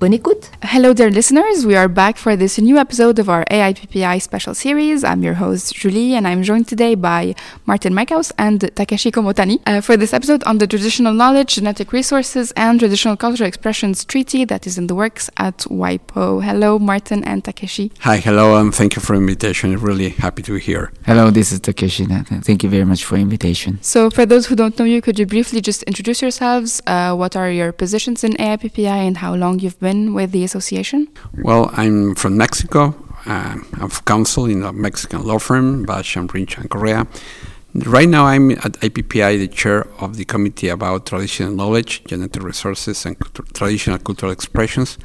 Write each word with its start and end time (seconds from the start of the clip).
Bonne 0.00 0.14
écoute. 0.14 0.50
Hello, 0.62 0.94
dear 0.94 1.10
listeners. 1.10 1.66
We 1.66 1.76
are 1.76 1.86
back 1.86 2.16
for 2.16 2.34
this 2.34 2.58
new 2.58 2.78
episode 2.78 3.18
of 3.18 3.28
our 3.28 3.44
AIPPI 3.50 4.22
special 4.22 4.54
series. 4.54 5.04
I'm 5.04 5.22
your 5.22 5.34
host, 5.34 5.74
Julie, 5.74 6.14
and 6.14 6.26
I'm 6.26 6.42
joined 6.42 6.68
today 6.68 6.94
by 6.94 7.34
Martin 7.66 7.92
Michaus 7.92 8.32
and 8.38 8.74
Takeshi 8.74 9.10
Komatani 9.10 9.60
uh, 9.66 9.82
for 9.82 9.98
this 9.98 10.14
episode 10.14 10.42
on 10.44 10.56
the 10.56 10.66
Traditional 10.66 11.12
Knowledge, 11.12 11.56
Genetic 11.56 11.92
Resources, 11.92 12.50
and 12.56 12.80
Traditional 12.80 13.14
Cultural 13.14 13.46
Expressions 13.46 14.06
Treaty 14.06 14.46
that 14.46 14.66
is 14.66 14.78
in 14.78 14.86
the 14.86 14.94
works 14.94 15.28
at 15.36 15.58
WIPO. 15.68 16.44
Hello, 16.44 16.78
Martin 16.78 17.22
and 17.24 17.44
Takeshi. 17.44 17.92
Hi, 18.00 18.16
hello, 18.16 18.58
and 18.58 18.74
thank 18.74 18.96
you 18.96 19.02
for 19.02 19.14
the 19.14 19.20
invitation. 19.20 19.76
Really 19.76 20.08
happy 20.08 20.40
to 20.44 20.54
be 20.54 20.60
here. 20.60 20.92
Hello, 21.04 21.30
this 21.30 21.52
is 21.52 21.60
Takeshi. 21.60 22.06
Thank 22.06 22.62
you 22.62 22.70
very 22.70 22.86
much 22.86 23.04
for 23.04 23.16
the 23.16 23.20
invitation. 23.20 23.78
So, 23.82 24.08
for 24.08 24.24
those 24.24 24.46
who 24.46 24.56
don't 24.56 24.78
know 24.78 24.86
you, 24.86 25.02
could 25.02 25.18
you 25.18 25.26
briefly 25.26 25.60
just 25.60 25.82
introduce 25.82 26.22
yourselves? 26.22 26.80
Uh, 26.86 27.14
what 27.14 27.36
are 27.36 27.50
your 27.50 27.70
positions 27.72 28.24
in 28.24 28.32
AIPPI 28.38 28.86
and 28.86 29.18
how 29.18 29.34
long 29.34 29.58
you've 29.58 29.78
been 29.78 29.89
with 29.90 30.32
the 30.32 30.44
association? 30.44 31.08
Well, 31.42 31.70
I'm 31.72 32.14
from 32.14 32.36
Mexico. 32.36 32.94
Uh, 33.26 33.56
I'm 33.80 33.90
counsel 34.04 34.46
in 34.46 34.62
a 34.62 34.72
Mexican 34.72 35.22
law 35.22 35.38
firm, 35.38 35.84
Basham, 35.86 36.32
Ringe 36.32 36.56
and 36.58 36.70
Correa. 36.70 37.06
Right 37.74 38.08
now, 38.08 38.24
I'm 38.26 38.50
at 38.50 38.72
IPPI, 38.80 39.38
the 39.38 39.48
chair 39.48 39.86
of 39.98 40.16
the 40.16 40.24
committee 40.24 40.68
about 40.68 41.06
traditional 41.06 41.52
knowledge, 41.52 42.02
genetic 42.04 42.42
resources, 42.42 43.06
and 43.06 43.16
traditional 43.54 43.98
cultural 43.98 44.32
expressions. 44.32 44.98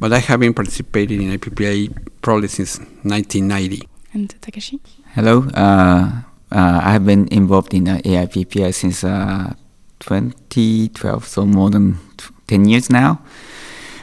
But 0.00 0.12
I 0.12 0.18
have 0.18 0.40
been 0.40 0.54
participating 0.54 1.22
in 1.22 1.38
IPPI 1.38 1.94
probably 2.22 2.48
since 2.48 2.78
1990. 2.78 3.88
And 4.14 4.34
Takeshi? 4.42 4.80
Hello. 5.14 5.44
Uh, 5.54 6.22
uh, 6.50 6.80
I 6.82 6.92
have 6.92 7.06
been 7.06 7.28
involved 7.28 7.72
in 7.72 7.88
uh, 7.88 7.98
AIPPI 8.04 8.74
since 8.74 9.04
uh, 9.04 9.54
2012, 10.00 11.26
so 11.26 11.46
more 11.46 11.70
than 11.70 11.98
10 12.48 12.68
years 12.68 12.90
now. 12.90 13.20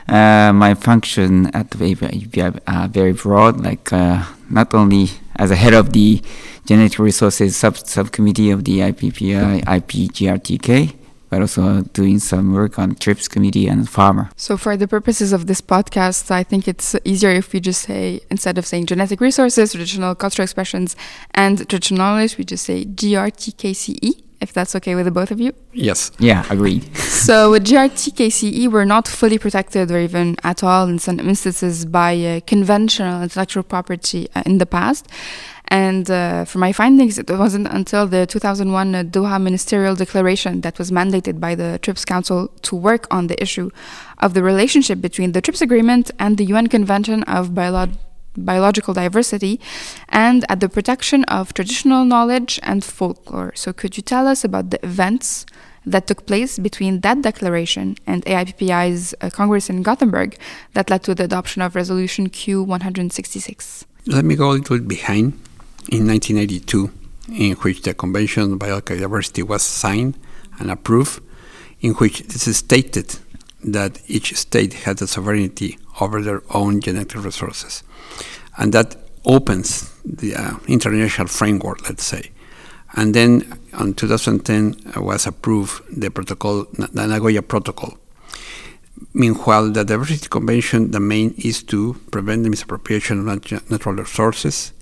Uh, 0.10 0.52
my 0.52 0.74
function 0.74 1.48
at 1.54 1.70
the 1.70 1.92
API 1.92 2.60
are 2.66 2.88
very 2.88 3.14
broad, 3.14 3.62
like 3.62 3.94
uh, 3.94 4.24
not 4.50 4.74
only 4.74 5.08
as 5.36 5.52
a 5.52 5.56
head 5.56 5.76
of 5.76 5.94
the 5.94 6.20
genetic 6.66 6.98
resources 6.98 7.56
sub 7.56 7.78
subcommittee 7.78 8.50
of 8.50 8.64
the 8.64 8.80
IPPI, 8.80 9.64
IPGRTK, 9.66 10.96
but 11.30 11.42
also 11.42 11.82
doing 11.94 12.18
some 12.18 12.56
work 12.56 12.80
on 12.80 12.96
TRIPS 12.96 13.28
committee 13.28 13.68
and 13.68 13.86
pharma. 13.86 14.32
So 14.36 14.58
for 14.58 14.76
the 14.76 14.88
purposes 14.88 15.32
of 15.32 15.46
this 15.46 15.62
podcast, 15.62 16.32
I 16.32 16.42
think 16.42 16.68
it's 16.68 16.96
easier 17.06 17.30
if 17.30 17.54
we 17.54 17.60
just 17.60 17.84
say, 17.84 18.22
instead 18.32 18.58
of 18.58 18.66
saying 18.66 18.88
genetic 18.88 19.22
resources, 19.22 19.74
traditional 19.74 20.16
cultural 20.16 20.44
expressions, 20.44 20.96
and 21.36 21.70
traditional 21.70 22.00
knowledge, 22.00 22.36
we 22.40 22.46
just 22.46 22.66
say 22.66 22.84
GRTKCE 22.84 24.24
if 24.42 24.54
that's 24.54 24.76
okay 24.76 24.96
with 24.96 25.06
the 25.06 25.12
both 25.12 25.32
of 25.32 25.40
you. 25.40 25.54
Yes. 25.74 26.12
Yeah, 26.20 26.46
agreed. 26.50 26.96
so 26.98 27.52
with 27.52 27.66
GRTKCE, 27.66 28.72
we're 28.72 28.86
not 28.86 29.08
fully 29.08 29.38
protected 29.38 29.92
or 29.92 30.00
even 30.00 30.36
at 30.44 30.64
all 30.64 30.88
in 30.88 31.00
some 31.00 31.20
instances 31.20 31.86
by 31.86 32.16
uh, 32.18 32.40
conventional 32.48 33.22
intellectual 33.22 33.64
property 33.64 34.30
uh, 34.36 34.44
in 34.46 34.58
the 34.58 34.66
past. 34.66 35.08
And 35.72 36.10
uh, 36.10 36.46
for 36.46 36.58
my 36.58 36.72
findings, 36.72 37.20
it 37.20 37.30
wasn't 37.30 37.68
until 37.68 38.08
the 38.08 38.26
2001 38.26 38.96
uh, 38.96 39.04
Doha 39.04 39.40
Ministerial 39.40 39.96
Declaration 39.96 40.62
that 40.62 40.80
was 40.80 40.90
mandated 40.90 41.40
by 41.40 41.54
the 41.54 41.78
TRIPS 41.84 42.06
Council 42.06 42.48
to 42.64 42.76
work 42.76 43.06
on 43.12 43.28
the 43.28 43.40
issue 43.42 43.70
of 44.18 44.34
the 44.34 44.42
relationship 44.42 45.00
between 45.00 45.34
the 45.34 45.42
TRIPS 45.42 45.62
Agreement 45.62 46.10
and 46.18 46.38
the 46.38 46.46
UN 46.46 46.68
Convention 46.68 47.22
of 47.24 47.54
Biological 47.54 48.09
biological 48.46 48.94
diversity 48.94 49.60
and 50.10 50.46
at 50.50 50.60
the 50.60 50.70
protection 50.70 51.24
of 51.26 51.54
traditional 51.54 52.06
knowledge 52.06 52.60
and 52.64 52.84
folklore. 52.84 53.52
So, 53.56 53.74
could 53.74 53.98
you 53.98 54.04
tell 54.04 54.28
us 54.28 54.44
about 54.44 54.70
the 54.72 54.84
events 54.86 55.46
that 55.86 56.08
took 56.08 56.26
place 56.26 56.60
between 56.60 57.02
that 57.02 57.22
declaration 57.22 57.96
and 58.06 58.24
AIPPI's 58.26 59.16
uh, 59.22 59.30
Congress 59.30 59.70
in 59.70 59.82
Gothenburg 59.82 60.38
that 60.74 60.90
led 60.90 61.04
to 61.04 61.16
the 61.16 61.24
adoption 61.24 61.62
of 61.62 61.76
Resolution 61.76 62.30
Q 62.30 62.64
166? 62.64 63.86
Let 64.06 64.26
me 64.26 64.36
go 64.36 64.52
a 64.52 64.54
little 64.54 64.80
behind. 64.80 65.34
In 65.92 66.06
1982, 66.06 66.92
in 67.32 67.56
which 67.58 67.82
the 67.82 67.96
Convention 67.96 68.44
on 68.44 68.58
Biological 68.58 68.98
Diversity 68.98 69.42
was 69.42 69.64
signed 69.64 70.20
and 70.60 70.70
approved, 70.70 71.24
in 71.82 71.94
which 71.94 72.22
it 72.22 72.36
is 72.36 72.58
stated 72.58 73.16
that 73.64 74.00
each 74.08 74.36
state 74.36 74.74
has 74.86 74.98
the 74.98 75.08
sovereignty 75.08 75.78
over 76.00 76.22
their 76.22 76.42
own 76.50 76.82
genetic 76.82 77.24
resources 77.24 77.84
and 78.60 78.74
that 78.74 78.96
opens 79.26 79.92
the 80.04 80.36
uh, 80.36 80.58
international 80.68 81.28
framework, 81.28 81.88
let's 81.88 82.04
say. 82.04 82.32
And 82.94 83.14
then 83.14 83.60
in 83.80 83.94
2010 83.94 84.94
uh, 84.98 85.02
was 85.02 85.28
approved 85.28 85.84
the 86.02 86.10
protocol, 86.10 86.66
the 86.74 87.08
Nagoya 87.08 87.42
Protocol. 87.42 87.98
Meanwhile, 89.14 89.72
the 89.72 89.86
Diversity 89.86 90.28
Convention, 90.28 90.92
the 90.92 91.00
main 91.00 91.34
is 91.38 91.64
to 91.64 91.94
prevent 92.12 92.44
the 92.44 92.50
misappropriation 92.50 93.20
of 93.28 93.52
natural 93.70 93.96
resources 93.96 94.74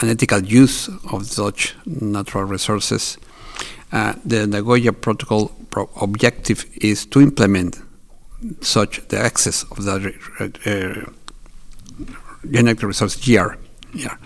and 0.00 0.10
ethical 0.10 0.40
use 0.40 0.88
of 1.10 1.26
such 1.26 1.74
natural 1.86 2.44
resources. 2.44 3.16
Uh, 3.90 4.14
the 4.24 4.46
Nagoya 4.46 4.92
Protocol 4.92 5.52
pro 5.70 5.88
objective 6.00 6.66
is 6.76 7.06
to 7.06 7.20
implement 7.20 7.78
such 8.60 9.06
the 9.08 9.18
access 9.18 9.64
of 9.64 9.84
the 9.84 10.14
uh, 10.66 11.10
genetic 12.50 12.82
resource 12.82 13.16
GR, 13.16 13.54
yeah, 13.94 14.16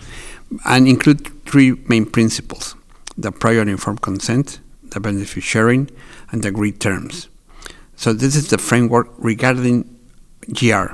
and 0.64 0.88
include 0.88 1.44
three 1.44 1.72
main 1.88 2.06
principles: 2.06 2.74
the 3.16 3.32
prior 3.32 3.62
informed 3.62 4.02
consent, 4.02 4.60
the 4.82 5.00
benefit 5.00 5.42
sharing, 5.42 5.90
and 6.30 6.42
the 6.42 6.48
agreed 6.48 6.80
terms. 6.80 7.28
So 7.96 8.12
this 8.12 8.36
is 8.36 8.48
the 8.50 8.58
framework 8.58 9.08
regarding 9.18 9.84
GR. 10.52 10.92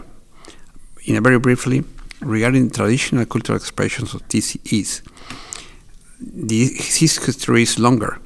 In 1.05 1.17
a 1.17 1.21
very 1.21 1.39
briefly, 1.39 1.83
regarding 2.21 2.71
traditional 2.71 3.27
cultural 3.27 3.57
expressions 3.57 4.15
of 4.15 4.27
TCEs, 4.29 5.03
the 6.21 6.67
history 6.67 7.63
is 7.63 7.79
longer, 7.79 8.19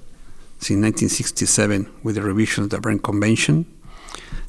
since 0.58 0.82
1967 0.82 1.90
with 2.02 2.16
the 2.16 2.22
revision 2.22 2.64
of 2.64 2.70
the 2.70 2.80
Berne 2.80 2.98
Convention. 2.98 3.64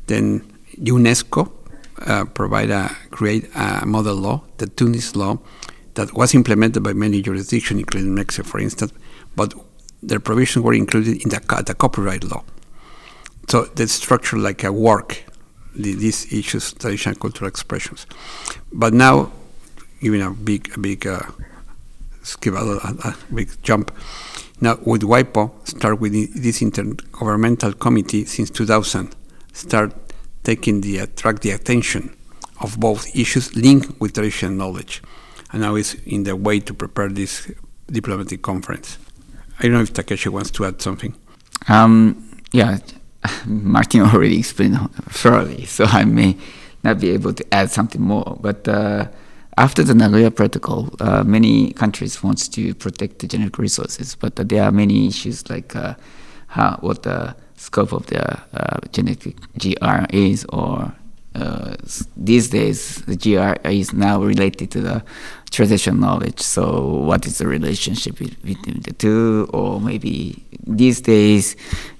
Then 0.07 0.41
UNESCO 0.79 1.51
uh, 2.06 2.25
provide 2.25 2.69
a 2.69 2.90
create 3.12 3.50
a 3.56 3.85
model 3.85 4.16
law, 4.16 4.44
the 4.57 4.68
Tunis 4.68 5.16
law, 5.16 5.40
that 5.95 6.13
was 6.13 6.35
implemented 6.35 6.84
by 6.84 6.94
many 6.94 7.22
jurisdictions, 7.22 7.79
including 7.79 8.13
Mexico, 8.13 8.47
for 8.47 8.59
instance, 8.59 8.94
but 9.35 9.53
their 10.01 10.19
provisions 10.19 10.63
were 10.63 10.73
included 10.73 11.22
in 11.22 11.29
the, 11.29 11.63
the 11.66 11.73
copyright 11.73 12.23
law. 12.23 12.44
So 13.50 13.63
they 13.63 13.88
structured 13.88 14.40
like 14.40 14.63
a 14.63 14.72
work, 14.72 15.23
the, 15.75 15.95
these 15.95 16.31
issues, 16.31 16.74
traditional 16.74 17.16
cultural 17.16 17.47
expressions. 17.47 18.06
But 18.72 18.94
now, 18.94 19.31
giving 20.01 20.22
a 20.22 20.31
big, 20.31 20.72
a 20.75 20.79
big, 20.79 21.07
uh, 21.07 21.22
skip 22.24 22.53
a, 22.53 22.57
a, 22.57 23.16
big 23.34 23.50
jump. 23.63 23.91
Now 24.59 24.78
with 24.84 25.01
WIPO, 25.01 25.68
start 25.68 26.00
with 26.00 26.12
this 26.12 26.62
intergovernmental 26.62 27.79
committee 27.79 28.25
since 28.25 28.50
2000, 28.50 29.16
start 29.57 29.94
taking 30.44 30.81
the 30.81 31.00
attract 31.00 31.42
the 31.42 31.51
attention 31.51 32.15
of 32.62 32.80
both 32.80 33.15
issues 33.15 33.56
linked 33.56 34.00
with 34.00 34.13
traditional 34.13 34.51
knowledge, 34.51 35.01
and 35.51 35.62
now 35.62 35.75
it's 35.75 35.95
in 36.06 36.24
the 36.24 36.36
way 36.36 36.59
to 36.59 36.74
prepare 36.74 37.09
this 37.09 37.51
diplomatic 37.88 38.42
conference. 38.42 38.98
I 39.59 39.63
don't 39.63 39.74
know 39.74 39.81
if 39.81 39.94
Takeshi 39.94 40.30
wants 40.30 40.51
to 40.51 40.65
add 40.65 40.81
something. 40.81 41.15
Um, 41.68 42.42
yeah, 42.51 42.77
Martin 43.45 44.01
already 44.01 44.39
explained 44.39 44.77
thoroughly, 45.09 45.65
so 45.65 45.86
I 45.86 46.06
may 46.06 46.38
not 46.83 47.00
be 47.00 47.09
able 47.09 47.33
to 47.33 47.54
add 47.54 47.71
something 47.71 48.01
more. 48.01 48.38
But 48.39 48.68
uh, 48.68 49.07
after 49.57 49.83
the 49.83 49.95
Nagoya 49.95 50.30
Protocol, 50.30 50.94
uh, 51.00 51.24
many 51.24 51.74
countries 51.74 52.21
want 52.21 52.51
to 52.54 52.75
protect 52.75 53.19
the 53.19 53.27
genetic 53.27 53.57
resources, 53.57 54.15
but 54.15 54.39
uh, 54.39 54.44
there 54.44 54.63
are 54.63 54.71
many 54.71 55.07
issues 55.07 55.50
like 55.50 55.75
uh, 55.75 55.95
how, 56.48 56.77
what 56.81 57.04
the 57.04 57.36
scope 57.57 57.92
of 57.92 58.06
the 58.07 58.39
uh, 58.54 58.80
genetic 58.92 59.36
GR 59.57 60.06
is, 60.09 60.45
or 60.45 60.94
uh, 61.36 61.75
these 62.15 62.50
days 62.50 63.01
the 63.06 63.15
GR 63.15 63.68
is 63.68 63.94
now 63.94 64.21
related 64.21 64.71
to 64.71 64.81
the 64.81 65.04
traditional 65.51 65.98
knowledge. 65.98 66.39
So, 66.39 66.81
what 66.81 67.25
is 67.25 67.38
the 67.38 67.48
relationship 67.48 68.18
between 68.18 68.81
the 68.81 68.94
two? 68.94 69.50
Or 69.54 69.80
maybe 69.81 70.44
these 70.65 71.01
days, 71.01 71.56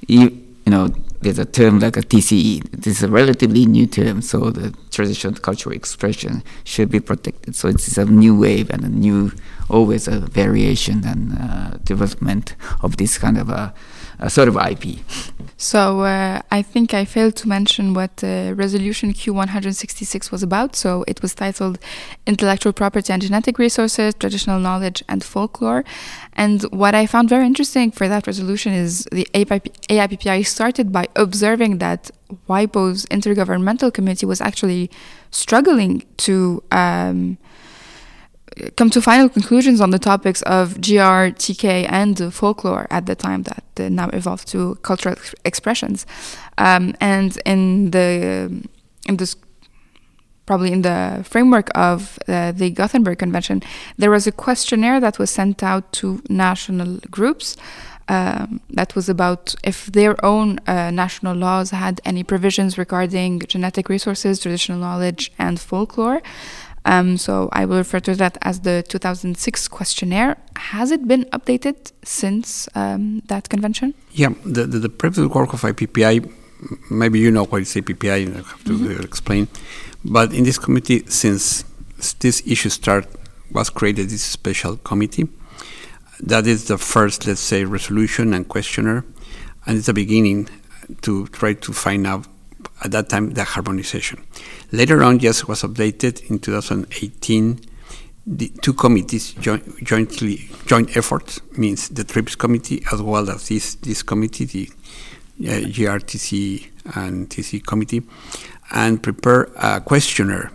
you, 0.08 0.30
you 0.66 0.72
know, 0.72 0.88
there's 1.22 1.40
a 1.40 1.46
term 1.46 1.80
like 1.80 1.98
a 1.98 2.02
TCE. 2.02 2.72
This 2.72 2.98
is 2.98 3.04
a 3.04 3.10
relatively 3.10 3.66
new 3.66 3.88
term, 3.88 4.22
so 4.22 4.50
the 4.50 4.74
traditional 4.92 5.34
cultural 5.34 5.76
expression 5.76 6.44
should 6.64 6.90
be 6.90 7.00
protected. 7.00 7.56
So 7.56 7.68
it's 7.68 7.98
a 7.98 8.06
new 8.06 8.38
wave 8.38 8.70
and 8.70 8.84
a 8.84 8.90
new, 8.90 9.32
always 9.70 10.08
a 10.08 10.20
variation 10.20 11.06
and 11.06 11.38
uh, 11.40 11.78
development 11.84 12.56
of 12.82 12.98
this 12.98 13.18
kind 13.18 13.38
of 13.38 13.50
a, 13.50 13.74
a 14.20 14.30
sort 14.30 14.48
of 14.48 14.58
IP. 14.58 15.00
So 15.58 16.02
uh, 16.02 16.42
I 16.52 16.62
think 16.62 16.94
I 16.94 17.04
failed 17.04 17.36
to 17.38 17.50
mention 17.50 17.96
what 17.96 18.24
uh, 18.24 18.54
Resolution 18.56 19.12
Q166 19.12 20.32
was 20.32 20.44
about. 20.44 20.76
So 20.76 21.04
it 21.08 21.24
was 21.24 21.34
titled 21.34 21.80
Intellectual 22.28 22.74
Property 22.74 23.12
and 23.12 23.22
Genetic 23.24 23.58
Resources, 23.58 24.14
Traditional 24.14 24.60
Knowledge 24.60 25.04
and 25.10 25.24
Folklore. 25.24 25.84
And 26.34 26.62
what 26.66 26.94
I 26.94 27.08
found 27.08 27.30
very 27.30 27.48
interesting 27.48 27.90
for 27.90 28.08
that 28.08 28.28
resolution 28.28 28.72
is 28.72 29.08
the 29.12 29.28
AIPPI 29.34 30.46
started 30.46 30.92
by 30.92 31.08
observing 31.16 31.80
that 31.80 32.12
WIPO's 32.48 33.08
intergovernmental 33.08 33.92
committee 33.92 34.28
was 34.28 34.42
actually 34.42 34.92
struggling 35.32 36.04
to 36.18 36.62
um, 36.72 37.40
come 38.76 38.90
to 38.90 39.02
final 39.02 39.30
conclusions 39.30 39.82
on 39.82 39.92
the 39.92 40.00
topics 40.00 40.42
of 40.44 40.76
GR, 40.82 41.34
TK, 41.42 41.86
and 41.90 42.34
folklore 42.34 42.88
at 42.90 43.06
the 43.06 43.16
time 43.16 43.44
that 43.44 43.92
now 43.92 44.10
evolved 44.10 44.48
to 44.50 44.76
cultural 44.82 45.14
ex 45.14 45.36
expressions. 45.46 46.06
Um, 46.58 46.96
and 47.00 47.38
in 47.46 47.92
the 47.92 48.68
in 49.08 49.18
this 49.18 49.36
probably 50.46 50.72
in 50.72 50.82
the 50.82 51.24
framework 51.26 51.70
of 51.76 52.18
uh, 52.28 52.54
the 52.54 52.70
Gothenburg 52.72 53.20
Convention, 53.20 53.62
there 53.98 54.10
was 54.10 54.26
a 54.28 54.32
questionnaire 54.32 55.00
that 55.00 55.20
was 55.20 55.30
sent 55.30 55.62
out 55.62 55.92
to 55.94 56.22
national 56.30 57.00
groups. 57.12 57.58
Um, 58.10 58.62
that 58.70 58.96
was 58.96 59.10
about 59.10 59.54
if 59.66 59.88
their 59.88 60.16
own 60.26 60.60
uh, 60.60 60.92
national 60.92 61.36
laws 61.36 61.72
had 61.72 62.00
any 62.06 62.24
provisions 62.24 62.78
regarding 62.78 63.42
genetic 63.50 63.90
resources, 63.90 64.40
traditional 64.40 64.80
knowledge, 64.80 65.34
and 65.38 65.60
folklore. 65.60 66.22
Um, 66.88 67.18
so 67.18 67.50
I 67.52 67.66
will 67.66 67.78
refer 67.78 68.00
to 68.00 68.16
that 68.16 68.38
as 68.42 68.62
the 68.62 68.82
2006 68.88 69.68
questionnaire. 69.68 70.38
Has 70.56 70.90
it 70.92 71.06
been 71.06 71.26
updated 71.26 71.92
since 72.04 72.70
um, 72.76 73.22
that 73.28 73.50
convention? 73.50 73.94
Yeah, 74.14 74.30
the, 74.46 74.66
the, 74.66 74.80
the, 74.80 74.90
previous 74.90 75.28
work 75.28 75.52
of 75.52 75.62
IPPI, 75.64 76.32
maybe 76.90 77.20
you 77.20 77.30
know 77.30 77.44
what 77.44 77.62
is 77.62 77.76
IPPI, 77.76 78.34
I 78.34 78.38
have 78.38 78.64
to 78.64 78.72
mm 78.72 78.88
-hmm. 78.88 79.04
explain. 79.04 79.48
But 80.04 80.34
in 80.34 80.44
this 80.44 80.58
committee, 80.58 81.04
since 81.08 81.66
this 82.20 82.42
issue 82.46 82.70
started, 82.70 83.10
was 83.52 83.70
created 83.70 84.10
this 84.10 84.32
special 84.32 84.78
committee. 84.78 85.28
That 86.28 86.48
is 86.48 86.64
the 86.64 86.78
first, 86.78 87.26
let's 87.26 87.48
say, 87.48 87.66
resolution 87.66 88.34
and 88.34 88.48
questionnaire, 88.48 89.04
and 89.66 89.78
it's 89.78 89.90
a 89.90 89.94
beginning 89.94 90.50
to 91.02 91.28
try 91.28 91.54
to 91.54 91.74
find 91.74 92.08
out 92.08 92.26
at 92.84 92.92
that 92.92 93.10
time 93.10 93.32
the 93.32 93.44
harmonization. 93.44 94.24
Later 94.72 95.04
on, 95.04 95.20
yes, 95.20 95.46
was 95.46 95.64
updated 95.64 96.30
in 96.30 96.40
2018. 96.40 97.60
The 98.30 98.52
two 98.62 98.74
committees 98.74 99.34
jointly 99.34 100.50
joint 100.66 100.98
efforts 100.98 101.40
means 101.58 101.88
the 101.90 102.04
TRIPS 102.04 102.36
committee 102.36 102.84
as 102.92 103.02
well 103.02 103.30
as 103.30 103.48
this 103.48 103.76
this 103.76 104.04
committee, 104.04 104.46
the 104.46 104.70
uh, 105.40 105.68
GRTC 105.68 106.68
and 106.96 107.30
TC 107.30 107.66
committee, 107.66 108.04
and 108.72 109.02
prepare 109.02 109.48
a 109.56 109.80
questionnaire 109.80 110.52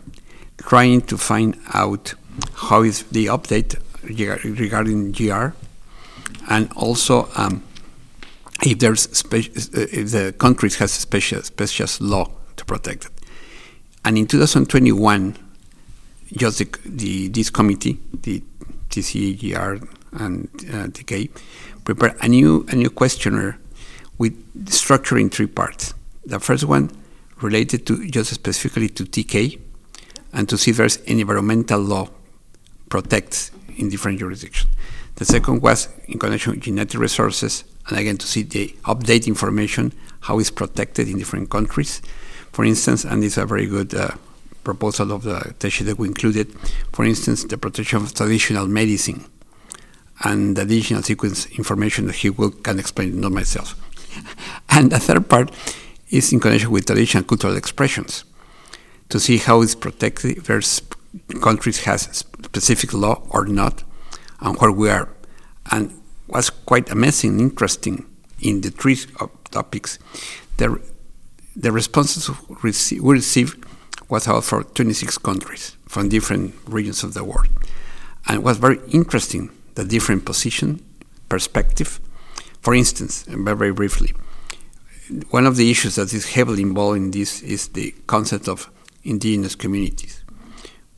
trying 0.58 1.00
to 1.02 1.16
find 1.16 1.58
out 1.72 2.14
how 2.54 2.82
is 2.82 3.04
the 3.04 3.26
update 3.26 3.80
regarding 4.02 5.12
GR, 5.12 5.54
and 6.50 6.70
also 6.76 7.28
um, 7.36 7.62
if 8.62 8.78
there's 8.78 9.06
if 9.06 10.10
the 10.10 10.34
country 10.38 10.70
has 10.78 10.92
special 10.92 11.42
special 11.42 11.88
law 12.06 12.30
to 12.56 12.64
protect 12.64 13.06
it. 13.06 13.10
And 14.04 14.18
in 14.18 14.26
2021, 14.26 15.36
just 16.36 16.58
the, 16.58 16.68
the 16.84 17.28
this 17.28 17.50
committee, 17.50 17.98
the 18.12 18.42
TCGR 18.90 19.88
and 20.12 20.48
uh, 20.54 20.88
TK, 20.88 21.30
prepared 21.84 22.16
a 22.20 22.28
new 22.28 22.66
a 22.68 22.76
new 22.76 22.90
questionnaire 22.90 23.58
with 24.18 24.34
structure 24.70 25.18
in 25.18 25.30
three 25.30 25.46
parts. 25.46 25.94
The 26.24 26.38
first 26.38 26.64
one 26.64 26.90
related 27.40 27.86
to 27.86 28.06
just 28.08 28.32
specifically 28.32 28.88
to 28.90 29.04
TK 29.04 29.58
and 30.32 30.48
to 30.48 30.56
see 30.56 30.70
if 30.70 30.76
there's 30.76 30.98
any 31.06 31.22
environmental 31.22 31.80
law 31.80 32.08
protects 32.88 33.50
in 33.76 33.88
different 33.88 34.18
jurisdictions. 34.18 34.72
The 35.16 35.24
second 35.24 35.62
was 35.62 35.88
in 36.06 36.18
connection 36.18 36.52
with 36.52 36.62
genetic 36.62 36.98
resources, 36.98 37.64
and 37.88 37.98
again 37.98 38.18
to 38.18 38.26
see 38.26 38.42
the 38.42 38.74
update 38.84 39.26
information, 39.26 39.92
how 40.20 40.38
it's 40.38 40.50
protected 40.50 41.08
in 41.08 41.18
different 41.18 41.50
countries. 41.50 42.00
For 42.52 42.64
instance, 42.64 43.04
and 43.04 43.22
this 43.22 43.32
is 43.32 43.38
a 43.38 43.46
very 43.46 43.66
good 43.66 43.94
uh, 43.94 44.12
proposal 44.64 45.12
of 45.12 45.22
the 45.22 45.54
Takeshi 45.58 45.84
that 45.84 45.98
we 45.98 46.08
included, 46.08 46.52
for 46.92 47.04
instance, 47.04 47.44
the 47.44 47.58
protection 47.58 48.02
of 48.02 48.14
traditional 48.14 48.66
medicine 48.66 49.24
and 50.24 50.56
the 50.56 50.64
digital 50.64 51.02
sequence 51.02 51.46
information 51.46 52.06
that 52.06 52.16
he 52.16 52.30
will 52.30 52.50
can 52.50 52.78
explain, 52.78 53.20
not 53.20 53.32
myself. 53.32 53.74
and 54.68 54.92
the 54.92 54.98
third 54.98 55.28
part 55.28 55.50
is 56.10 56.32
in 56.32 56.40
connection 56.40 56.70
with 56.70 56.86
traditional 56.86 57.24
cultural 57.24 57.56
expressions 57.56 58.24
to 59.12 59.20
see 59.20 59.36
how 59.36 59.60
it's 59.60 59.74
protected, 59.74 60.44
there's 60.44 60.80
countries 61.42 61.84
has 61.84 62.24
specific 62.44 62.94
law 62.94 63.22
or 63.28 63.44
not, 63.44 63.84
and 64.42 64.58
where 64.58 64.72
we 64.72 64.90
are. 64.90 65.08
And 65.70 66.02
was 66.26 66.50
quite 66.50 66.90
amazing, 66.90 67.40
interesting 67.40 68.06
in 68.40 68.60
the 68.60 68.70
three 68.70 68.96
topics. 69.50 69.98
The, 70.56 70.80
the 71.54 71.72
responses 71.72 72.30
we 72.62 72.72
received 73.00 73.64
was 74.08 74.28
out 74.28 74.44
for 74.44 74.64
26 74.64 75.18
countries 75.18 75.76
from 75.86 76.08
different 76.08 76.54
regions 76.66 77.04
of 77.04 77.14
the 77.14 77.24
world. 77.24 77.48
And 78.26 78.38
it 78.38 78.42
was 78.42 78.58
very 78.58 78.80
interesting, 78.90 79.50
the 79.74 79.84
different 79.84 80.24
position, 80.24 80.84
perspective. 81.28 82.00
For 82.60 82.74
instance, 82.74 83.24
very, 83.28 83.56
very 83.56 83.72
briefly, 83.72 84.12
one 85.30 85.46
of 85.46 85.56
the 85.56 85.70
issues 85.70 85.96
that 85.96 86.14
is 86.14 86.32
heavily 86.34 86.62
involved 86.62 86.96
in 86.96 87.10
this 87.10 87.42
is 87.42 87.68
the 87.68 87.92
concept 88.06 88.48
of 88.48 88.70
indigenous 89.04 89.54
communities. 89.54 90.22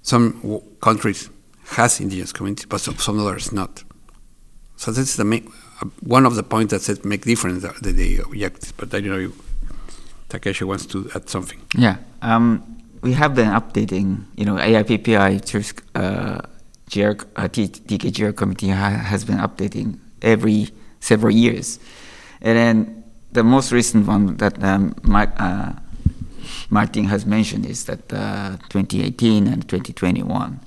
Some 0.02 0.60
countries 0.80 1.30
has 1.70 2.00
indigenous 2.00 2.32
communities, 2.32 2.66
but 2.66 2.80
some 2.80 3.20
others 3.20 3.52
not. 3.52 3.84
So 4.76 4.92
that's 4.92 5.16
the 5.16 5.24
main, 5.24 5.50
uh, 5.80 5.86
one 6.00 6.26
of 6.26 6.34
the 6.34 6.42
points 6.42 6.72
that 6.72 6.82
said 6.82 7.04
make 7.04 7.22
difference 7.24 7.62
the, 7.62 7.92
the 7.92 8.18
objectives. 8.18 8.72
But 8.72 8.94
I 8.94 9.00
don't 9.00 9.10
know 9.10 9.18
if 9.18 9.32
Takeshi 10.28 10.64
wants 10.64 10.86
to 10.86 11.10
add 11.14 11.28
something. 11.28 11.60
Yeah, 11.76 11.96
um, 12.22 12.82
we 13.02 13.12
have 13.12 13.34
been 13.34 13.48
updating. 13.48 14.24
You 14.36 14.44
know, 14.46 14.56
AIPPI 14.56 15.16
uh, 15.94 16.40
GR, 16.90 17.24
uh, 17.36 17.48
TKGR 17.48 18.36
committee 18.36 18.68
ha 18.68 18.90
has 18.90 19.24
been 19.24 19.38
updating 19.38 19.98
every 20.22 20.70
several 21.00 21.32
years, 21.32 21.78
and 22.40 22.56
then 22.58 23.04
the 23.32 23.42
most 23.44 23.72
recent 23.72 24.06
one 24.06 24.36
that 24.36 24.62
um, 24.62 24.94
uh, 25.08 25.72
Martin 26.70 27.04
has 27.04 27.26
mentioned 27.26 27.66
is 27.66 27.84
that 27.84 28.12
uh, 28.12 28.56
2018 28.68 29.46
and 29.46 29.68
2021 29.68 30.60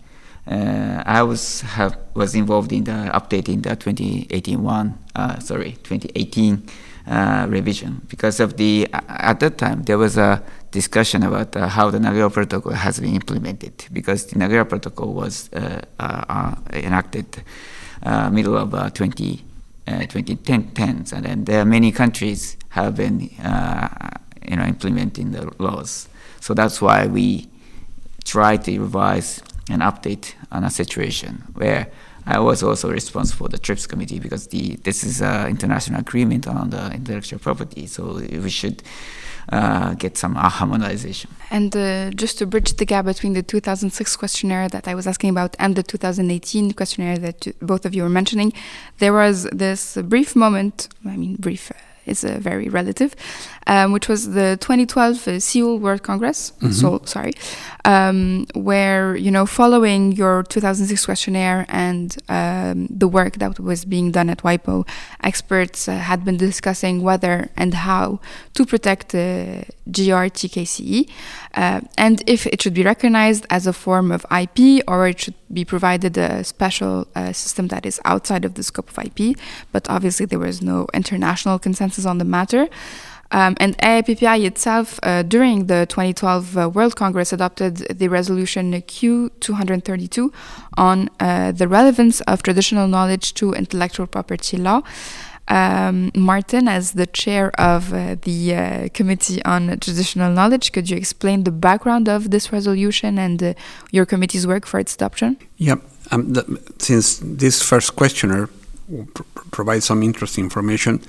uh, 0.47 1.03
I 1.05 1.23
was 1.23 1.61
have 1.61 1.97
was 2.13 2.33
involved 2.33 2.71
in 2.71 2.85
the 2.85 3.11
updating 3.13 3.63
the 3.63 3.75
2018 3.75 4.63
one, 4.63 4.97
uh, 5.15 5.39
sorry, 5.39 5.73
2018 5.83 6.63
uh, 7.07 7.47
revision. 7.49 8.01
Because 8.07 8.39
of 8.39 8.55
the 8.57 8.87
at 8.93 9.39
that 9.41 9.57
time 9.57 9.83
there 9.83 9.97
was 9.97 10.17
a 10.17 10.41
discussion 10.71 11.23
about 11.23 11.55
uh, 11.55 11.67
how 11.67 11.89
the 11.89 11.99
Nagoya 11.99 12.29
Protocol 12.29 12.71
has 12.71 12.99
been 12.99 13.13
implemented. 13.15 13.85
Because 13.91 14.25
the 14.27 14.39
Nagoya 14.39 14.63
Protocol 14.63 15.13
was 15.13 15.49
uh, 15.53 15.81
uh, 15.99 16.55
enacted 16.71 17.43
middle 18.31 18.57
of 18.57 18.93
20 18.93 19.43
2010s 19.87 21.13
and 21.13 21.25
then 21.25 21.45
there 21.45 21.61
are 21.61 21.65
many 21.65 21.93
countries 21.93 22.57
have 22.69 22.95
been 22.97 23.21
you 23.21 24.55
know 24.55 24.63
implementing 24.65 25.31
the 25.31 25.51
laws. 25.59 26.07
So 26.39 26.53
that's 26.53 26.81
why 26.81 27.07
we 27.07 27.47
try 28.23 28.57
to 28.57 28.79
revise 28.79 29.41
an 29.69 29.79
update 29.79 30.33
on 30.51 30.63
a 30.63 30.69
situation 30.69 31.43
where 31.55 31.91
I 32.25 32.39
was 32.39 32.61
also 32.61 32.91
responsible 32.91 33.45
for 33.45 33.49
the 33.49 33.57
TRIPS 33.57 33.87
committee 33.87 34.19
because 34.19 34.47
the 34.47 34.75
this 34.83 35.03
is 35.03 35.21
an 35.21 35.47
international 35.47 36.01
agreement 36.01 36.47
on 36.47 36.69
the 36.69 36.91
intellectual 36.91 37.39
property, 37.39 37.87
so 37.87 38.19
we 38.45 38.49
should 38.49 38.83
uh, 39.49 39.93
get 39.93 40.17
some 40.17 40.35
harmonization. 40.35 41.29
And 41.49 41.75
uh, 41.75 42.11
just 42.11 42.37
to 42.39 42.45
bridge 42.45 42.73
the 42.73 42.85
gap 42.85 43.05
between 43.05 43.33
the 43.33 43.43
2006 43.43 44.17
questionnaire 44.17 44.67
that 44.69 44.87
I 44.87 44.95
was 44.95 45.07
asking 45.07 45.29
about 45.29 45.55
and 45.57 45.75
the 45.75 45.83
2018 45.83 46.73
questionnaire 46.73 47.17
that 47.19 47.47
both 47.61 47.85
of 47.85 47.95
you 47.95 48.03
were 48.03 48.09
mentioning, 48.09 48.51
there 48.99 49.13
was 49.13 49.43
this 49.53 49.97
brief 50.03 50.35
moment, 50.35 50.89
I 51.05 51.15
mean, 51.15 51.37
brief, 51.37 51.71
is 52.05 52.23
uh, 52.23 52.37
very 52.41 52.67
relative, 52.69 53.15
um, 53.67 53.91
which 53.91 54.07
was 54.07 54.31
the 54.31 54.57
2012 54.59 55.27
uh, 55.27 55.39
Seoul 55.39 55.77
World 55.77 56.01
Congress, 56.01 56.53
Seoul, 56.71 57.05
sorry, 57.05 57.33
um, 57.85 58.47
where, 58.55 59.15
you 59.15 59.29
know, 59.29 59.45
following 59.45 60.13
your 60.13 60.43
2006 60.43 61.05
questionnaire 61.05 61.65
and 61.69 62.17
um, 62.29 62.87
the 62.89 63.07
work 63.07 63.37
that 63.37 63.59
was 63.59 63.85
being 63.85 64.11
done 64.11 64.29
at 64.29 64.39
WIPO, 64.39 64.87
experts 65.23 65.87
uh, 65.87 65.97
had 65.97 66.25
been 66.25 66.37
discussing 66.37 67.03
whether 67.03 67.49
and 67.55 67.73
how 67.73 68.19
to 68.53 68.65
protect 68.65 69.13
uh, 69.13 69.61
GRTKCE 69.89 71.09
uh, 71.53 71.81
and 71.97 72.23
if 72.27 72.45
it 72.47 72.61
should 72.61 72.73
be 72.73 72.83
recognized 72.83 73.45
as 73.49 73.67
a 73.67 73.73
form 73.73 74.11
of 74.11 74.25
IP 74.31 74.83
or 74.87 75.07
it 75.07 75.19
should 75.19 75.33
be 75.51 75.65
provided 75.65 76.17
a 76.17 76.43
special 76.43 77.07
uh, 77.15 77.31
system 77.33 77.67
that 77.69 77.85
is 77.85 77.99
outside 78.05 78.45
of 78.45 78.53
the 78.55 78.63
scope 78.63 78.89
of 78.89 79.05
IP. 79.05 79.37
But 79.71 79.89
obviously, 79.89 80.25
there 80.25 80.39
was 80.39 80.61
no 80.61 80.87
international 80.93 81.59
consensus 81.59 82.05
on 82.05 82.17
the 82.17 82.25
matter. 82.25 82.67
Um, 83.31 83.55
and 83.59 83.77
AIPPI 83.79 84.45
itself, 84.45 84.99
uh, 85.03 85.23
during 85.23 85.67
the 85.67 85.85
2012 85.87 86.57
uh, 86.57 86.69
World 86.69 86.95
Congress, 86.95 87.33
adopted 87.33 87.77
the 87.77 88.07
resolution 88.07 88.71
Q232 88.71 90.33
on 90.77 91.09
uh, 91.19 91.51
the 91.51 91.67
relevance 91.67 92.21
of 92.21 92.41
traditional 92.43 92.87
knowledge 92.87 93.33
to 93.35 93.53
intellectual 93.53 94.07
property 94.07 94.57
law. 94.57 94.81
Um, 95.49 96.11
Martin, 96.13 96.67
as 96.67 96.91
the 96.91 97.05
chair 97.05 97.51
of 97.59 97.93
uh, 97.93 98.15
the 98.21 98.55
uh, 98.55 98.89
Committee 98.93 99.43
on 99.45 99.79
Traditional 99.79 100.31
Knowledge, 100.31 100.73
could 100.73 100.89
you 100.89 100.97
explain 100.97 101.45
the 101.45 101.51
background 101.51 102.09
of 102.09 102.31
this 102.31 102.51
resolution 102.51 103.17
and 103.17 103.41
uh, 103.41 103.53
your 103.91 104.05
committee's 104.05 104.45
work 104.45 104.65
for 104.65 104.77
its 104.77 104.95
adoption? 104.95 105.37
Yeah, 105.55 105.75
um, 106.11 106.35
since 106.79 107.19
this 107.23 107.61
first 107.61 107.95
questionnaire 107.95 108.49
pr- 109.13 109.23
provides 109.51 109.85
some 109.85 110.03
interesting 110.03 110.45
information, 110.45 111.01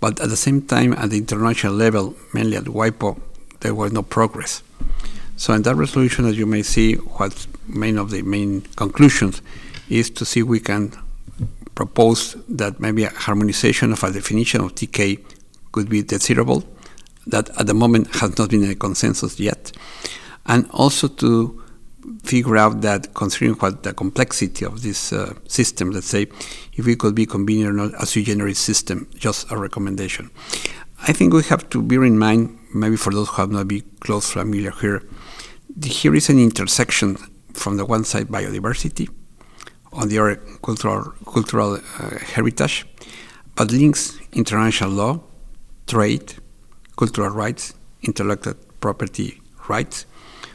but 0.00 0.20
at 0.20 0.28
the 0.28 0.36
same 0.36 0.62
time, 0.62 0.92
at 0.94 1.10
the 1.10 1.18
international 1.18 1.74
level, 1.74 2.14
mainly 2.32 2.56
at 2.56 2.64
WIPO, 2.64 3.20
there 3.60 3.74
was 3.74 3.92
no 3.92 4.02
progress. 4.02 4.62
So, 5.36 5.52
in 5.52 5.62
that 5.62 5.74
resolution, 5.74 6.24
as 6.24 6.38
you 6.38 6.46
may 6.46 6.62
see, 6.62 6.94
what 6.94 7.46
main 7.68 7.98
of 7.98 8.10
the 8.10 8.22
main 8.22 8.62
conclusions 8.76 9.42
is 9.88 10.08
to 10.10 10.24
see 10.24 10.42
we 10.42 10.60
can 10.60 10.92
propose 11.74 12.36
that 12.48 12.80
maybe 12.80 13.04
a 13.04 13.10
harmonization 13.10 13.92
of 13.92 14.02
a 14.02 14.10
definition 14.10 14.62
of 14.62 14.74
TK 14.74 15.22
could 15.72 15.88
be 15.90 16.02
desirable. 16.02 16.64
That 17.26 17.50
at 17.58 17.66
the 17.66 17.74
moment 17.74 18.14
has 18.16 18.38
not 18.38 18.50
been 18.50 18.64
a 18.70 18.74
consensus 18.74 19.38
yet, 19.38 19.72
and 20.46 20.68
also 20.70 21.08
to 21.08 21.62
figure 22.22 22.56
out 22.56 22.80
that 22.82 23.14
considering 23.14 23.54
what 23.54 23.82
the 23.82 23.92
complexity 23.92 24.64
of 24.64 24.82
this 24.82 25.12
uh, 25.12 25.34
system, 25.48 25.90
let's 25.90 26.06
say, 26.06 26.26
if 26.74 26.86
it 26.86 26.98
could 26.98 27.14
be 27.14 27.26
convenient 27.26 27.70
or 27.70 27.72
not 27.72 28.02
a 28.02 28.06
sui 28.06 28.22
generis 28.22 28.58
system, 28.58 29.08
just 29.14 29.50
a 29.50 29.56
recommendation. 29.56 30.30
I 31.08 31.12
think 31.12 31.34
we 31.34 31.42
have 31.44 31.68
to 31.70 31.82
bear 31.82 32.04
in 32.04 32.18
mind, 32.18 32.58
maybe 32.74 32.96
for 32.96 33.12
those 33.12 33.28
who 33.28 33.36
have 33.36 33.50
not 33.50 33.68
been 33.68 33.82
close 34.00 34.30
familiar 34.30 34.70
here, 34.70 35.02
the, 35.74 35.88
here 35.88 36.14
is 36.14 36.28
an 36.28 36.38
intersection 36.38 37.16
from 37.52 37.76
the 37.76 37.84
one 37.84 38.04
side 38.04 38.28
biodiversity, 38.28 39.08
on 39.92 40.08
the 40.08 40.18
other 40.18 40.36
cultural 40.62 41.12
cultural 41.26 41.74
uh, 41.98 42.18
heritage, 42.18 42.86
but 43.54 43.70
links 43.70 44.18
international 44.32 44.90
law, 44.90 45.20
trade, 45.86 46.34
cultural 46.96 47.30
rights, 47.30 47.74
intellectual 48.02 48.54
property 48.80 49.40
rights. 49.68 50.06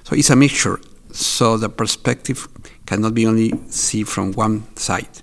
So 0.03 0.15
it's 0.15 0.29
a 0.29 0.35
mixture 0.35 0.79
so 1.11 1.57
the 1.57 1.69
perspective 1.69 2.47
cannot 2.85 3.13
be 3.13 3.25
only 3.25 3.53
see 3.67 4.03
from 4.03 4.33
one 4.33 4.63
side. 4.75 5.21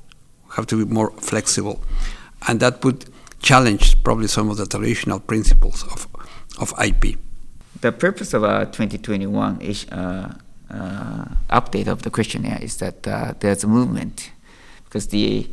We 0.48 0.54
have 0.56 0.66
to 0.66 0.84
be 0.84 0.92
more 0.92 1.10
flexible, 1.12 1.82
and 2.46 2.60
that 2.60 2.84
would 2.84 3.06
challenge 3.40 4.02
probably 4.02 4.28
some 4.28 4.50
of 4.50 4.56
the 4.56 4.66
traditional 4.66 5.20
principles 5.20 5.84
of 5.84 6.06
of 6.60 6.72
IP. 6.82 7.18
The 7.80 7.92
purpose 7.92 8.34
of 8.34 8.42
a 8.42 8.66
2021 8.66 9.60
ish, 9.60 9.86
uh, 9.92 10.32
uh, 10.70 11.24
update 11.50 11.86
of 11.86 12.02
the 12.02 12.10
questionnaire 12.10 12.58
is 12.60 12.76
that 12.78 13.06
uh, 13.06 13.34
there's 13.38 13.62
a 13.64 13.68
movement 13.68 14.32
because 14.84 15.06
the 15.08 15.48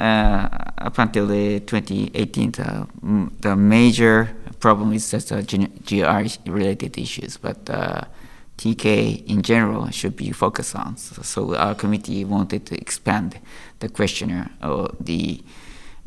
uh, 0.00 0.48
up 0.78 0.98
until 0.98 1.26
the 1.26 1.60
2018 1.60 2.52
the, 2.52 2.86
m- 3.02 3.36
the 3.40 3.56
major 3.56 4.36
problem 4.60 4.92
is 4.92 5.10
just 5.10 5.32
uh, 5.32 5.42
GR 5.42 6.50
related 6.50 6.96
issues, 6.98 7.36
but 7.36 7.68
uh, 7.68 8.02
TK 8.58 9.24
in 9.26 9.42
general 9.42 9.88
should 9.90 10.16
be 10.16 10.32
focused 10.32 10.74
on. 10.74 10.96
So, 10.96 11.22
so 11.22 11.56
our 11.56 11.74
committee 11.74 12.24
wanted 12.24 12.66
to 12.66 12.78
expand 12.78 13.38
the 13.78 13.88
questionnaire 13.88 14.50
or 14.62 14.90
the 15.00 15.42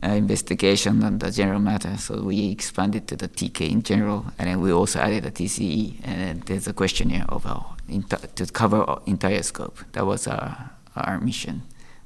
uh, 0.03 0.10
investigation 0.10 1.03
on 1.03 1.20
the 1.20 1.31
general 1.31 1.60
matter. 1.60 1.96
So 1.98 2.22
we 2.22 2.50
expanded 2.50 3.08
to 3.08 3.15
the 3.15 3.29
TK 3.29 3.70
in 3.72 3.84
general, 3.84 4.25
and 4.38 4.50
then 4.50 4.60
we 4.60 4.72
also 4.72 5.00
added 5.00 5.25
a 5.25 5.31
TCE, 5.31 6.01
and 6.03 6.43
there's 6.43 6.67
a 6.67 6.74
questionnaire 6.74 7.25
overall 7.29 7.77
enti- 7.89 8.36
to 8.36 8.46
cover 8.48 8.84
our 8.84 9.01
entire 9.05 9.43
scope. 9.43 9.79
That 9.93 10.05
was 10.05 10.27
our, 10.27 10.72
our 10.96 11.20
mission 11.20 11.62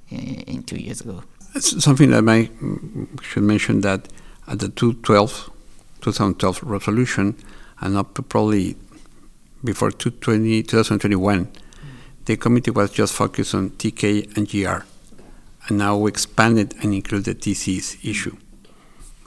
in, 0.09 0.41
in 0.41 0.63
two 0.63 0.77
years 0.77 1.01
ago. 1.01 1.23
It's 1.55 1.83
something 1.83 2.11
that 2.11 2.27
I 2.27 2.49
should 3.23 3.43
mention 3.43 3.81
that 3.81 4.09
at 4.47 4.59
the 4.59 4.69
2012, 4.69 5.49
2012 6.01 6.63
resolution, 6.63 7.35
and 7.79 7.97
up 7.97 8.13
to 8.15 8.21
probably 8.21 8.75
before 9.65 9.91
2020, 9.91 10.63
2021, 10.63 11.49
the 12.25 12.37
committee 12.37 12.71
was 12.71 12.91
just 12.91 13.13
focused 13.13 13.53
on 13.53 13.71
TK 13.71 14.37
and 14.37 14.49
GR. 14.49 14.85
And 15.67 15.77
now 15.77 15.97
we 15.97 16.09
expanded 16.09 16.75
and 16.81 16.93
included 16.93 17.41
TC's 17.41 17.97
issue 18.03 18.37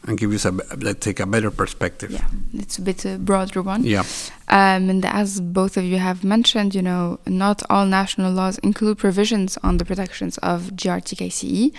and 0.08 0.18
give 0.18 0.32
us 0.32 0.44
a, 0.46 0.52
let's 0.78 1.00
take 1.00 1.20
a 1.20 1.26
better 1.26 1.50
perspective. 1.50 2.10
Yeah, 2.10 2.26
it's 2.54 2.78
a 2.78 2.82
bit 2.82 3.04
a 3.04 3.18
broader 3.18 3.60
one. 3.60 3.84
Yeah. 3.84 4.04
Um, 4.48 4.88
and 4.88 5.04
as 5.04 5.40
both 5.40 5.76
of 5.76 5.84
you 5.84 5.98
have 5.98 6.24
mentioned, 6.24 6.74
you 6.74 6.80
know, 6.80 7.20
not 7.26 7.62
all 7.68 7.84
national 7.84 8.32
laws 8.32 8.56
include 8.58 8.96
provisions 8.96 9.58
on 9.62 9.76
the 9.76 9.84
protections 9.84 10.38
of 10.38 10.70
GRTKCE. 10.74 11.74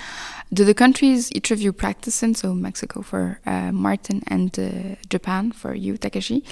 Do 0.53 0.63
the 0.63 0.75
countries 0.75 1.31
each 1.33 1.49
of 1.49 1.59
you 1.59 1.73
practice 1.73 2.21
in, 2.21 2.35
so 2.35 2.53
Mexico 2.53 3.01
for 3.01 3.39
uh, 3.47 3.71
Martin 3.71 4.21
and 4.27 4.57
uh, 4.59 4.95
Japan 5.09 5.51
for 5.51 5.73
you, 5.73 5.97
Takeshi, 5.97 6.43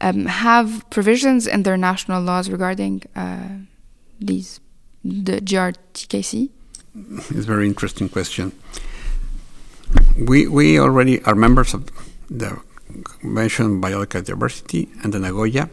um, 0.00 0.24
have 0.26 0.88
provisions 0.88 1.46
in 1.46 1.64
their 1.64 1.76
national 1.76 2.22
laws 2.22 2.48
regarding 2.48 3.02
uh, 3.14 3.48
these, 4.18 4.60
the 5.04 5.40
GRTKCE? 5.42 6.48
It's 6.94 7.30
a 7.30 7.42
very 7.42 7.66
interesting 7.66 8.08
question. 8.08 8.52
We, 10.18 10.46
we 10.46 10.78
already 10.78 11.22
are 11.24 11.34
members 11.34 11.74
of 11.74 11.90
the 12.30 12.60
Convention 13.20 13.66
on 13.66 13.80
Biological 13.80 14.22
Diversity 14.22 14.88
and 15.02 15.12
the 15.12 15.18
Nagoya, 15.18 15.68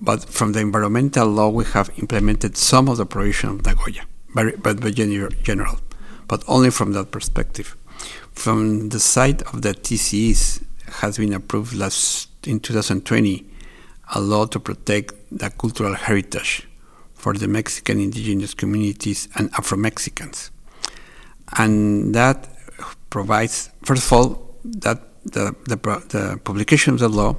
but 0.00 0.24
from 0.24 0.52
the 0.52 0.60
environmental 0.60 1.28
law 1.28 1.48
we 1.48 1.64
have 1.66 1.90
implemented 1.98 2.56
some 2.56 2.88
of 2.88 2.96
the 2.96 3.06
provision 3.06 3.50
of 3.50 3.64
Nagoya, 3.64 4.02
very, 4.34 4.56
but 4.56 4.80
by 4.80 4.90
general, 4.90 5.78
but 6.26 6.42
only 6.48 6.70
from 6.70 6.92
that 6.92 7.10
perspective. 7.10 7.76
From 8.32 8.90
the 8.90 9.00
side 9.00 9.42
of 9.42 9.62
the 9.62 9.74
TCEs 9.74 10.62
has 11.00 11.18
been 11.18 11.32
approved 11.32 11.74
last 11.74 12.28
in 12.46 12.60
2020 12.60 13.44
a 14.14 14.20
law 14.20 14.46
to 14.46 14.58
protect 14.58 15.12
the 15.30 15.50
cultural 15.50 15.94
heritage 15.94 16.66
for 17.14 17.34
the 17.34 17.48
Mexican 17.48 18.00
indigenous 18.00 18.54
communities 18.54 19.28
and 19.34 19.50
Afro 19.58 19.76
Mexicans. 19.76 20.50
And 21.58 22.14
that 22.14 22.48
provides, 23.10 23.70
first 23.82 24.06
of 24.06 24.12
all, 24.12 24.54
that 24.64 25.00
the, 25.24 25.54
the, 25.64 25.76
the, 25.76 26.40
publication 26.44 26.94
of 26.94 27.00
the 27.00 27.08
law 27.08 27.36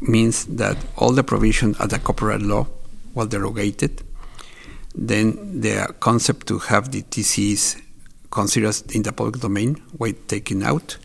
means 0.00 0.44
that 0.46 0.76
all 0.96 1.12
the 1.12 1.24
provisions 1.24 1.78
of 1.80 1.90
the 1.90 1.98
copyright 1.98 2.42
law 2.42 2.66
were 3.14 3.26
derogated. 3.26 4.02
Then 4.94 5.60
the 5.60 5.94
concept 6.00 6.46
to 6.48 6.58
have 6.58 6.90
the 6.90 7.02
TCs 7.02 7.80
considered 8.30 8.76
in 8.94 9.02
the 9.02 9.12
public 9.12 9.40
domain 9.40 9.80
were 9.98 10.12
taken 10.12 10.62
out. 10.62 10.98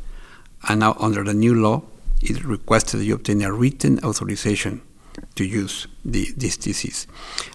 And 0.68 0.80
now, 0.80 0.96
under 1.00 1.24
the 1.24 1.34
new 1.34 1.56
law, 1.56 1.84
it 2.22 2.44
requested 2.44 3.02
you 3.02 3.16
obtain 3.16 3.42
a 3.42 3.52
written 3.52 4.00
authorization 4.04 4.82
to 5.36 5.44
use 5.44 5.88
the, 6.06 6.32
these 6.38 6.58
TCs. 6.58 7.08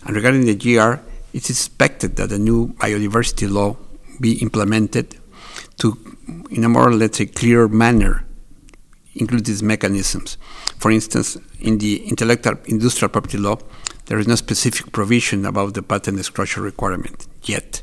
And 0.05 0.15
regarding 0.15 0.45
the 0.45 0.55
GR, 0.55 1.01
it's 1.33 1.51
expected 1.51 2.17
that 2.17 2.29
the 2.29 2.39
new 2.39 2.69
biodiversity 2.75 3.51
law 3.51 3.77
be 4.21 4.35
implemented 4.43 5.18
to, 5.79 5.97
in 6.51 6.65
a 6.65 6.69
more, 6.69 6.93
let's 6.93 7.19
say, 7.19 7.27
clear 7.27 7.69
manner, 7.69 8.25
include 9.15 9.47
these 9.47 9.63
mechanisms. 9.63 10.37
For 10.79 10.91
instance, 10.91 11.37
in 11.61 11.79
the 11.79 12.07
intellectual 12.09 12.57
industrial 12.67 13.11
property 13.11 13.39
law, 13.39 13.59
there 14.07 14.19
is 14.19 14.27
no 14.27 14.37
specific 14.37 14.93
provision 14.93 15.45
about 15.45 15.75
the 15.75 15.83
patent 15.83 16.17
disclosure 16.17 16.63
requirement 16.63 17.27
yet. 17.43 17.83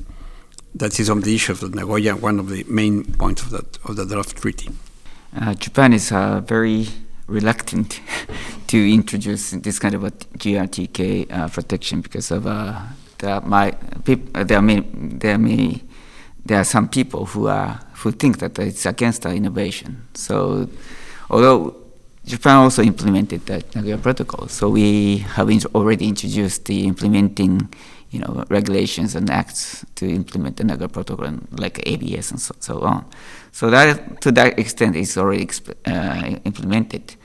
That 0.74 1.00
is 1.00 1.10
on 1.10 1.22
the 1.22 1.34
issue 1.34 1.54
of 1.54 1.62
the 1.62 1.70
Nagoya, 1.70 2.16
one 2.16 2.40
of 2.40 2.50
the 2.50 2.64
main 2.68 3.06
points 3.06 3.44
of, 3.44 3.52
that, 3.52 3.78
of 3.86 3.96
the 3.96 4.06
draft 4.06 4.36
treaty. 4.38 4.70
Uh, 5.36 5.54
Japan 5.54 5.94
is 5.94 6.12
uh, 6.12 6.42
very 6.42 6.88
reluctant 7.28 8.02
to 8.68 8.94
introduce 8.94 9.52
this 9.52 9.80
kind 9.80 9.96
of 9.96 10.04
a 10.04 10.12
GRTK 10.12 11.32
uh, 11.32 11.48
protection 11.48 12.02
because 12.02 12.32
of 12.32 12.46
uh, 12.48 12.82
the, 13.20 13.42
my, 13.42 13.72
peop, 14.04 14.34
there 14.34 14.58
are 14.58 14.62
many, 14.62 14.86
there 14.94 15.36
are 15.36 15.38
many 15.38 15.82
there 16.46 16.60
are 16.60 16.64
some 16.64 16.88
people 16.88 17.26
who 17.26 17.48
are 17.48 17.80
who 17.98 18.12
think 18.12 18.40
that 18.40 18.58
it's 18.60 18.86
against 18.86 19.26
innovation. 19.26 20.08
So, 20.14 20.70
although 21.30 21.76
Japan 22.26 22.58
also 22.58 22.82
implemented 22.82 23.46
the 23.46 23.64
Nagoya 23.76 23.98
Protocol, 23.98 24.48
so 24.48 24.70
we 24.70 25.20
have 25.36 25.50
already 25.74 26.08
introduced 26.08 26.66
the 26.66 26.86
implementing, 26.86 27.74
you 28.10 28.20
know, 28.20 28.44
regulations 28.50 29.16
and 29.16 29.30
acts 29.30 29.86
to 29.96 30.10
implement 30.10 30.58
the 30.58 30.64
Nagoya 30.64 30.90
Protocol, 30.90 31.26
and 31.26 31.48
like 31.60 31.82
ABS 31.88 32.32
and 32.32 32.42
so, 32.42 32.56
so 32.60 32.82
on. 32.82 33.06
So 33.52 33.70
that 33.70 34.22
to 34.22 34.32
that 34.34 34.60
extent, 34.60 34.96
it's 34.96 35.18
already 35.18 35.48
uh, 35.86 36.38
implemented. 36.44 37.16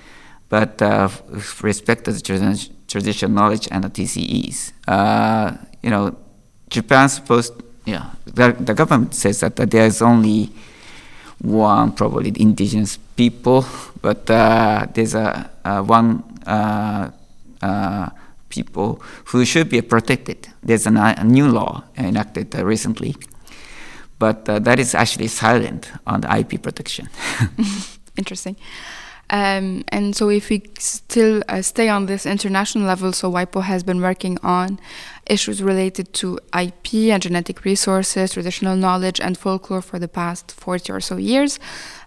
But 0.48 0.82
uh, 0.82 1.08
with 1.30 1.62
respect 1.62 2.04
to 2.04 2.12
the 2.12 2.20
traditional 2.20 3.30
knowledge 3.30 3.68
and 3.70 3.84
the 3.84 3.88
TCEs, 3.88 4.72
uh, 4.88 5.56
you 5.80 5.90
know, 5.90 6.16
Japan's 6.68 7.14
supposed 7.14 7.54
yeah, 7.84 8.10
the, 8.25 8.52
the 8.58 8.75
government 8.75 9.14
says 9.14 9.40
that, 9.40 9.56
that 9.56 9.70
there 9.70 9.87
is 9.87 10.02
only 10.02 10.50
one 11.40 11.92
probably 11.92 12.32
indigenous 12.37 12.99
people, 13.16 13.64
but 14.02 14.30
uh, 14.30 14.87
there's 14.92 15.14
a, 15.14 15.50
a 15.64 15.82
one 15.82 16.22
uh, 16.46 17.10
uh, 17.62 18.08
people 18.49 19.00
who 19.26 19.44
should 19.44 19.68
be 19.68 19.80
protected. 19.80 20.49
There's 20.62 20.87
an, 20.87 20.96
a 20.96 21.25
new 21.25 21.49
law 21.49 21.84
enacted 21.96 22.54
uh, 22.54 22.64
recently, 22.64 23.16
but 24.18 24.49
uh, 24.49 24.58
that 24.60 24.78
is 24.78 24.94
actually 24.94 25.28
silent 25.28 25.90
on 26.06 26.20
the 26.20 26.37
IP 26.37 26.62
protection. 26.62 27.08
Interesting. 28.16 28.56
Um, 29.30 29.84
and 29.88 30.16
so, 30.16 30.28
if 30.28 30.50
we 30.50 30.62
still 30.78 31.42
uh, 31.49 31.62
stay 31.62 31.88
on 31.88 32.06
this 32.06 32.26
international 32.26 32.84
level, 32.84 33.12
so 33.12 33.30
WIPO 33.30 33.62
has 33.62 33.84
been 33.84 34.00
working 34.00 34.38
on 34.42 34.80
issues 35.30 35.62
related 35.62 36.12
to 36.14 36.38
IP 36.58 36.94
and 37.12 37.22
genetic 37.22 37.64
resources, 37.64 38.32
traditional 38.32 38.76
knowledge, 38.76 39.20
and 39.20 39.38
folklore 39.38 39.82
for 39.82 39.99
the 39.99 40.08
past 40.08 40.52
40 40.52 40.92
or 40.92 41.00
so 41.00 41.16
years. 41.16 41.58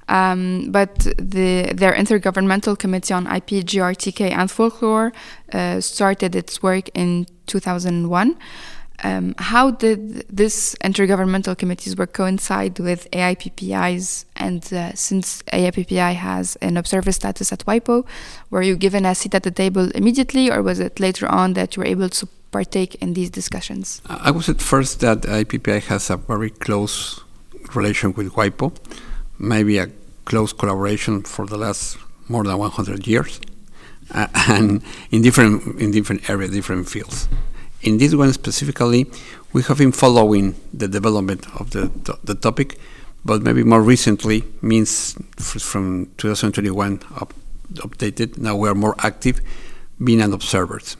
Um, 0.09 0.71
but 0.71 0.99
the, 1.17 1.71
their 1.73 1.93
intergovernmental 1.93 2.77
committee 2.77 3.13
on 3.13 3.25
IP, 3.25 3.65
GRTK, 3.65 4.31
and 4.31 4.51
folklore 4.51 5.13
uh, 5.53 5.79
started 5.79 6.35
its 6.35 6.61
work 6.61 6.89
in 6.93 7.25
2001. 7.47 8.37
Um, 9.05 9.35
how 9.37 9.71
did 9.71 10.25
this 10.29 10.75
intergovernmental 10.83 11.57
committee's 11.57 11.97
work 11.97 12.13
coincide 12.13 12.79
with 12.79 13.09
AIPPI's? 13.11 14.25
And 14.35 14.61
uh, 14.71 14.93
since 14.93 15.41
AIPPI 15.51 16.15
has 16.15 16.55
an 16.57 16.77
observer 16.77 17.11
status 17.11 17.51
at 17.51 17.65
WIPO, 17.65 18.05
were 18.49 18.61
you 18.61 18.75
given 18.75 19.05
a 19.05 19.15
seat 19.15 19.35
at 19.35 19.43
the 19.43 19.51
table 19.51 19.89
immediately, 19.91 20.49
or 20.49 20.61
was 20.61 20.79
it 20.79 20.99
later 20.99 21.27
on 21.27 21.53
that 21.53 21.75
you 21.75 21.81
were 21.81 21.87
able 21.87 22.09
to 22.09 22.27
partake 22.53 22.95
in 23.01 23.13
these 23.13 23.29
discussions? 23.29 24.01
I 24.07 24.31
would 24.31 24.45
say 24.45 24.53
first 24.53 25.01
that 25.01 25.23
AIPPI 25.23 25.81
has 25.91 26.09
a 26.09 26.17
very 26.17 26.51
close 26.51 27.19
relation 27.75 28.13
with 28.13 28.33
WIPO, 28.33 28.71
maybe 29.39 29.77
a 29.79 29.87
close 30.25 30.53
collaboration 30.53 31.23
for 31.23 31.45
the 31.45 31.57
last 31.57 31.97
more 32.29 32.43
than 32.43 32.57
100 32.57 33.07
years, 33.07 33.41
uh, 34.11 34.27
and 34.47 34.81
in 35.11 35.21
different 35.21 35.81
in 35.81 35.91
different 35.91 36.29
areas, 36.29 36.51
different 36.51 36.87
fields. 36.87 37.27
In 37.81 37.97
this 37.97 38.15
one 38.15 38.31
specifically, 38.31 39.07
we 39.51 39.61
have 39.63 39.77
been 39.77 39.91
following 39.91 40.55
the 40.73 40.87
development 40.87 41.45
of 41.59 41.71
the, 41.71 41.91
the 42.23 42.33
topic, 42.33 42.79
but 43.25 43.41
maybe 43.41 43.63
more 43.63 43.81
recently 43.81 44.43
means 44.61 45.17
from 45.37 46.07
2021 46.17 47.01
up, 47.19 47.33
updated. 47.73 48.37
Now 48.37 48.55
we 48.55 48.69
are 48.69 48.75
more 48.75 48.95
active, 48.99 49.41
being 50.01 50.21
an 50.21 50.31
observers. 50.33 50.95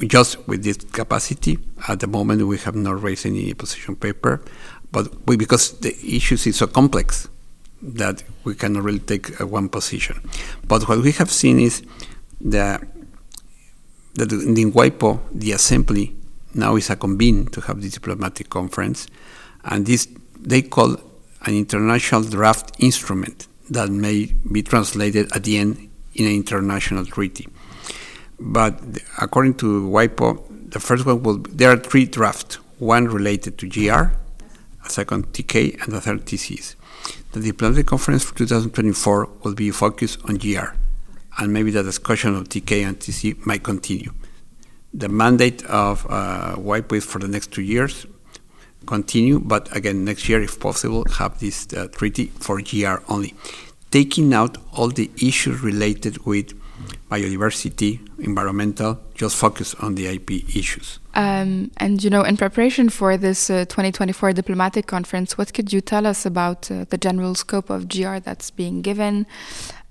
Just 0.00 0.46
with 0.48 0.64
this 0.64 0.78
capacity, 0.78 1.58
at 1.88 2.00
the 2.00 2.06
moment 2.06 2.42
we 2.46 2.58
have 2.58 2.74
not 2.74 3.02
raised 3.02 3.26
any 3.26 3.52
position 3.54 3.94
paper, 3.96 4.40
but 4.90 5.26
we, 5.26 5.36
because 5.36 5.78
the 5.80 5.94
issues 6.04 6.46
is 6.46 6.56
so 6.56 6.66
complex 6.66 7.28
that 7.82 8.22
we 8.44 8.54
cannot 8.54 8.84
really 8.84 9.00
take 9.00 9.40
uh, 9.40 9.46
one 9.46 9.68
position. 9.68 10.20
But 10.66 10.88
what 10.88 11.00
we 11.00 11.12
have 11.12 11.30
seen 11.30 11.58
is 11.58 11.82
that 12.40 12.82
that 14.14 14.30
in 14.30 14.54
the 14.54 15.52
assembly 15.52 16.14
now 16.54 16.76
is 16.76 16.90
a 16.90 16.96
convene 16.96 17.46
to 17.46 17.62
have 17.62 17.80
this 17.80 17.94
diplomatic 17.94 18.50
conference, 18.50 19.06
and 19.64 19.86
this 19.86 20.08
they 20.38 20.62
call 20.62 20.96
an 21.44 21.54
international 21.54 22.22
draft 22.22 22.72
instrument 22.78 23.48
that 23.70 23.90
may 23.90 24.32
be 24.50 24.62
translated 24.62 25.32
at 25.32 25.44
the 25.44 25.56
end 25.56 25.88
in 26.14 26.26
an 26.26 26.32
international 26.32 27.06
treaty. 27.06 27.48
But 28.44 28.80
according 29.20 29.54
to 29.54 29.88
WIPO, 29.88 30.70
the 30.70 30.80
first 30.80 31.06
one 31.06 31.22
will 31.22 31.38
there 31.38 31.70
are 31.70 31.76
three 31.76 32.06
drafts: 32.06 32.56
one 32.78 33.06
related 33.06 33.58
to 33.58 33.68
GR, 33.68 34.04
a 34.86 34.90
second 34.90 35.32
TK, 35.32 35.80
and 35.82 35.92
the 35.92 36.00
third 36.00 36.26
TCs. 36.26 36.74
The 37.32 37.40
diplomatic 37.40 37.86
conference 37.86 38.24
for 38.24 38.34
2024 38.36 39.28
will 39.42 39.54
be 39.54 39.70
focused 39.70 40.18
on 40.28 40.36
GR, 40.36 40.74
and 41.38 41.52
maybe 41.52 41.70
the 41.70 41.82
discussion 41.82 42.34
of 42.36 42.48
TK 42.48 42.84
and 42.86 42.98
TC 42.98 43.46
might 43.46 43.62
continue 43.62 44.12
the 44.94 45.08
mandate 45.08 45.64
of 45.64 46.06
uh, 46.10 46.54
WIPO 46.56 47.02
for 47.02 47.18
the 47.18 47.28
next 47.28 47.50
two 47.50 47.62
years 47.62 48.06
continue, 48.86 49.38
but 49.38 49.74
again, 49.74 50.04
next 50.04 50.28
year, 50.28 50.42
if 50.42 50.58
possible, 50.58 51.04
have 51.18 51.38
this 51.40 51.72
uh, 51.72 51.88
treaty 51.88 52.26
for 52.26 52.60
GR 52.60 52.96
only, 53.08 53.34
taking 53.90 54.34
out 54.34 54.58
all 54.72 54.88
the 54.88 55.10
issues 55.16 55.60
related 55.60 56.24
with 56.26 56.52
biodiversity, 57.10 58.00
environmental, 58.18 58.98
just 59.14 59.36
focus 59.36 59.74
on 59.76 59.94
the 59.94 60.06
IP 60.06 60.30
issues. 60.56 60.98
Um, 61.14 61.70
and 61.76 62.02
you 62.02 62.10
know, 62.10 62.22
in 62.22 62.36
preparation 62.36 62.88
for 62.88 63.16
this 63.16 63.50
uh, 63.50 63.64
2024 63.66 64.32
diplomatic 64.32 64.86
conference, 64.86 65.36
what 65.36 65.52
could 65.52 65.72
you 65.72 65.80
tell 65.80 66.06
us 66.06 66.24
about 66.24 66.70
uh, 66.70 66.86
the 66.88 66.96
general 66.96 67.34
scope 67.34 67.68
of 67.68 67.88
GR 67.88 68.18
that's 68.18 68.50
being 68.50 68.82
given? 68.82 69.26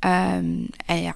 Um, 0.04 0.71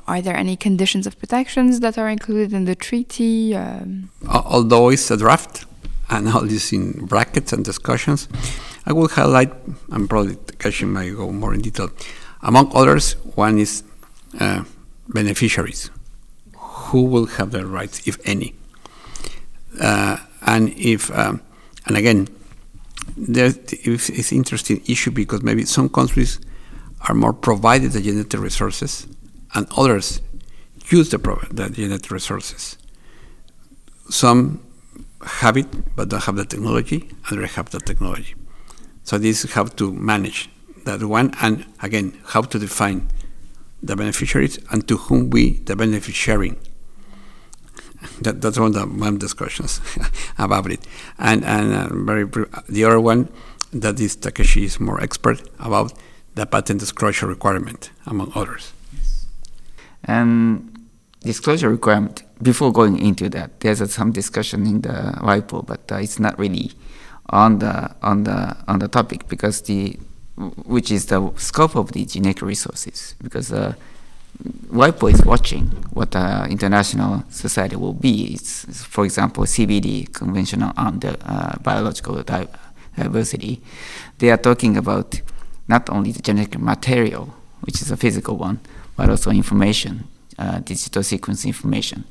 are 0.07 0.21
there 0.21 0.37
any 0.37 0.55
conditions 0.55 1.07
of 1.07 1.17
protections 1.17 1.79
that 1.79 1.97
are 1.97 2.07
included 2.07 2.53
in 2.53 2.65
the 2.65 2.75
treaty? 2.75 3.55
Um, 3.55 4.11
Although 4.29 4.89
it's 4.89 5.09
a 5.09 5.17
draft 5.17 5.65
and 6.11 6.29
all 6.29 6.41
this 6.41 6.71
in 6.71 7.05
brackets 7.07 7.51
and 7.51 7.65
discussions, 7.65 8.27
I 8.85 8.93
will 8.93 9.07
highlight, 9.07 9.51
and 9.89 10.07
probably 10.07 10.35
Takeshi 10.35 10.85
might 10.85 11.15
go 11.15 11.31
more 11.31 11.55
in 11.55 11.61
detail. 11.61 11.89
Among 12.43 12.71
others, 12.75 13.13
one 13.33 13.57
is 13.57 13.83
uh, 14.39 14.63
beneficiaries. 15.07 15.89
Who 16.55 17.03
will 17.03 17.25
have 17.25 17.51
their 17.51 17.65
rights, 17.65 18.07
if 18.07 18.17
any? 18.25 18.55
Uh, 19.79 20.17
and 20.45 20.69
if, 20.77 21.11
um, 21.11 21.41
and 21.85 21.97
again, 21.97 22.27
it's 23.17 24.31
an 24.31 24.37
interesting 24.37 24.81
issue 24.87 25.11
because 25.11 25.41
maybe 25.41 25.65
some 25.65 25.89
countries 25.89 26.39
are 27.07 27.15
more 27.15 27.33
provided 27.33 27.91
the 27.91 28.01
genetic 28.01 28.39
resources, 28.39 29.07
and 29.53 29.67
others 29.77 30.21
use 30.89 31.09
the, 31.09 31.17
the 31.51 31.69
genetic 31.69 32.11
resources. 32.11 32.77
Some 34.09 34.61
have 35.23 35.57
it 35.57 35.95
but 35.95 36.09
don't 36.09 36.23
have 36.23 36.35
the 36.35 36.45
technology, 36.45 37.09
others 37.31 37.55
have 37.55 37.69
the 37.71 37.79
technology. 37.79 38.35
So 39.03 39.17
this 39.17 39.45
is 39.45 39.53
how 39.53 39.65
to 39.65 39.91
manage 39.93 40.49
that 40.85 41.03
one, 41.03 41.33
and 41.41 41.65
again, 41.81 42.19
how 42.25 42.41
to 42.41 42.59
define 42.59 43.09
the 43.81 43.95
beneficiaries 43.95 44.59
and 44.71 44.87
to 44.87 44.97
whom 44.97 45.29
we 45.29 45.53
the 45.65 45.75
benefit 45.75 46.15
sharing. 46.15 46.57
That, 48.21 48.41
that's 48.41 48.59
one 48.59 48.67
of 48.67 48.73
the 48.73 48.85
one 48.85 49.17
discussions 49.17 49.81
about 50.37 50.71
it, 50.71 50.85
and 51.17 51.43
and 51.43 51.73
uh, 51.73 51.89
very 51.91 52.25
the 52.69 52.85
other 52.85 52.99
one 52.99 53.29
that 53.71 53.99
is 53.99 54.15
Takeshi 54.15 54.65
is 54.65 54.79
more 54.79 55.01
expert 55.01 55.41
about 55.59 55.93
the 56.35 56.45
patent 56.45 56.79
disclosure 56.79 57.27
requirement, 57.27 57.89
among 58.05 58.31
others. 58.35 58.73
Yes. 58.93 59.25
And 60.03 60.87
disclosure 61.21 61.69
requirement, 61.69 62.23
before 62.41 62.71
going 62.71 62.99
into 62.99 63.29
that, 63.29 63.59
there's 63.61 63.81
uh, 63.81 63.87
some 63.87 64.11
discussion 64.11 64.65
in 64.67 64.81
the 64.81 65.17
WIPO, 65.21 65.65
but 65.65 65.91
uh, 65.91 65.95
it's 65.95 66.19
not 66.19 66.37
really 66.37 66.71
on 67.29 67.59
the 67.59 67.95
on 68.01 68.23
the 68.23 68.55
on 68.67 68.79
the 68.79 68.87
topic 68.87 69.27
because 69.27 69.61
the 69.63 69.97
which 70.37 70.91
is 70.91 71.05
the 71.07 71.31
scope 71.37 71.75
of 71.75 71.91
the 71.93 72.05
genetic 72.05 72.41
resources 72.41 73.15
because 73.21 73.51
uh, 73.53 73.73
WIPO 74.67 75.13
is 75.13 75.25
watching 75.25 75.67
what 75.93 76.11
the 76.11 76.45
international 76.49 77.23
society 77.29 77.75
will 77.75 77.93
be. 77.93 78.33
It's, 78.33 78.83
for 78.83 79.05
example, 79.05 79.45
CBD, 79.45 80.11
Convention 80.11 80.63
on 80.63 80.99
the 80.99 81.17
uh, 81.25 81.57
Biological 81.59 82.21
Diversity. 82.23 83.61
They 84.17 84.31
are 84.31 84.37
talking 84.37 84.75
about 84.75 85.21
not 85.67 85.89
only 85.89 86.11
the 86.11 86.21
genetic 86.21 86.59
material, 86.59 87.33
which 87.61 87.81
is 87.81 87.91
a 87.91 87.97
physical 87.97 88.35
one, 88.35 88.59
but 88.97 89.09
also 89.09 89.31
information, 89.31 90.07
uh, 90.37 90.59
digital 90.59 91.03
sequence 91.03 91.45
information. 91.45 92.03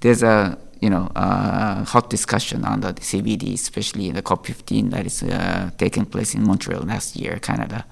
There's 0.00 0.22
a 0.22 0.56
you 0.84 0.90
know 0.90 1.06
uh, 1.16 1.82
hot 1.84 2.10
discussion 2.10 2.64
on 2.64 2.80
the 2.80 2.92
CBD, 3.10 3.54
especially 3.54 4.04
in 4.08 4.14
the 4.18 4.22
COP15 4.22 4.90
that 4.90 5.06
is 5.06 5.22
uh, 5.22 5.70
taking 5.78 6.04
place 6.14 6.34
in 6.36 6.42
Montreal 6.50 6.82
last 6.82 7.16
year, 7.16 7.38
Canada, 7.48 7.86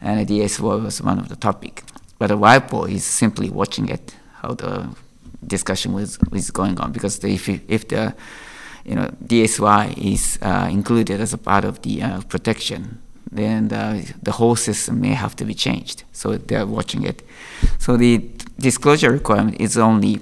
and 0.00 0.14
the 0.20 0.26
DSI 0.32 0.60
was 0.84 1.02
one 1.02 1.18
of 1.18 1.28
the 1.28 1.36
topic. 1.48 1.82
But 2.18 2.28
the 2.28 2.38
WIPO 2.38 2.90
is 2.90 3.04
simply 3.04 3.48
watching 3.50 3.88
it, 3.88 4.14
how 4.42 4.54
the 4.54 4.72
discussion 5.54 5.92
was 5.92 6.18
is 6.32 6.50
going 6.50 6.76
on, 6.82 6.92
because 6.92 7.18
the, 7.18 7.28
if 7.38 7.48
if 7.48 7.88
the 7.88 8.14
you 8.84 8.94
know 8.94 9.08
DSI 9.32 9.82
is 10.14 10.38
uh, 10.42 10.68
included 10.70 11.20
as 11.20 11.32
a 11.32 11.38
part 11.38 11.64
of 11.64 11.82
the 11.82 11.94
uh, 12.02 12.20
protection 12.32 12.82
then 13.32 13.68
the, 13.68 14.12
the 14.22 14.32
whole 14.32 14.56
system 14.56 15.00
may 15.00 15.14
have 15.14 15.36
to 15.36 15.44
be 15.44 15.54
changed. 15.54 16.02
So 16.12 16.36
they're 16.36 16.66
watching 16.66 17.04
it. 17.04 17.22
So 17.78 17.96
the 17.96 18.28
disclosure 18.58 19.12
requirement 19.12 19.60
is 19.60 19.78
only 19.78 20.20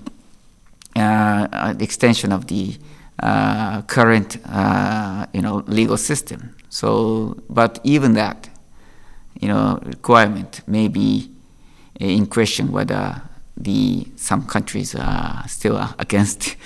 extension 0.96 2.32
of 2.32 2.46
the 2.46 2.76
uh, 3.22 3.82
current, 3.82 4.38
uh, 4.46 5.26
you 5.32 5.42
know, 5.42 5.64
legal 5.66 5.96
system. 5.96 6.54
So, 6.68 7.36
but 7.48 7.80
even 7.82 8.12
that, 8.14 8.48
you 9.40 9.48
know, 9.48 9.80
requirement 9.84 10.60
may 10.66 10.88
be 10.88 11.30
in 11.98 12.26
question 12.26 12.70
whether 12.70 13.22
the 13.56 14.06
some 14.14 14.46
countries 14.46 14.94
are 14.94 15.42
still 15.48 15.76
against 15.98 16.56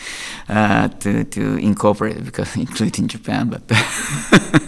uh, 0.49 0.89
to 0.89 1.25
to 1.25 1.57
incorporate 1.57 2.23
because 2.25 2.55
including 2.67 3.09
Japan, 3.09 3.49
but 3.49 3.63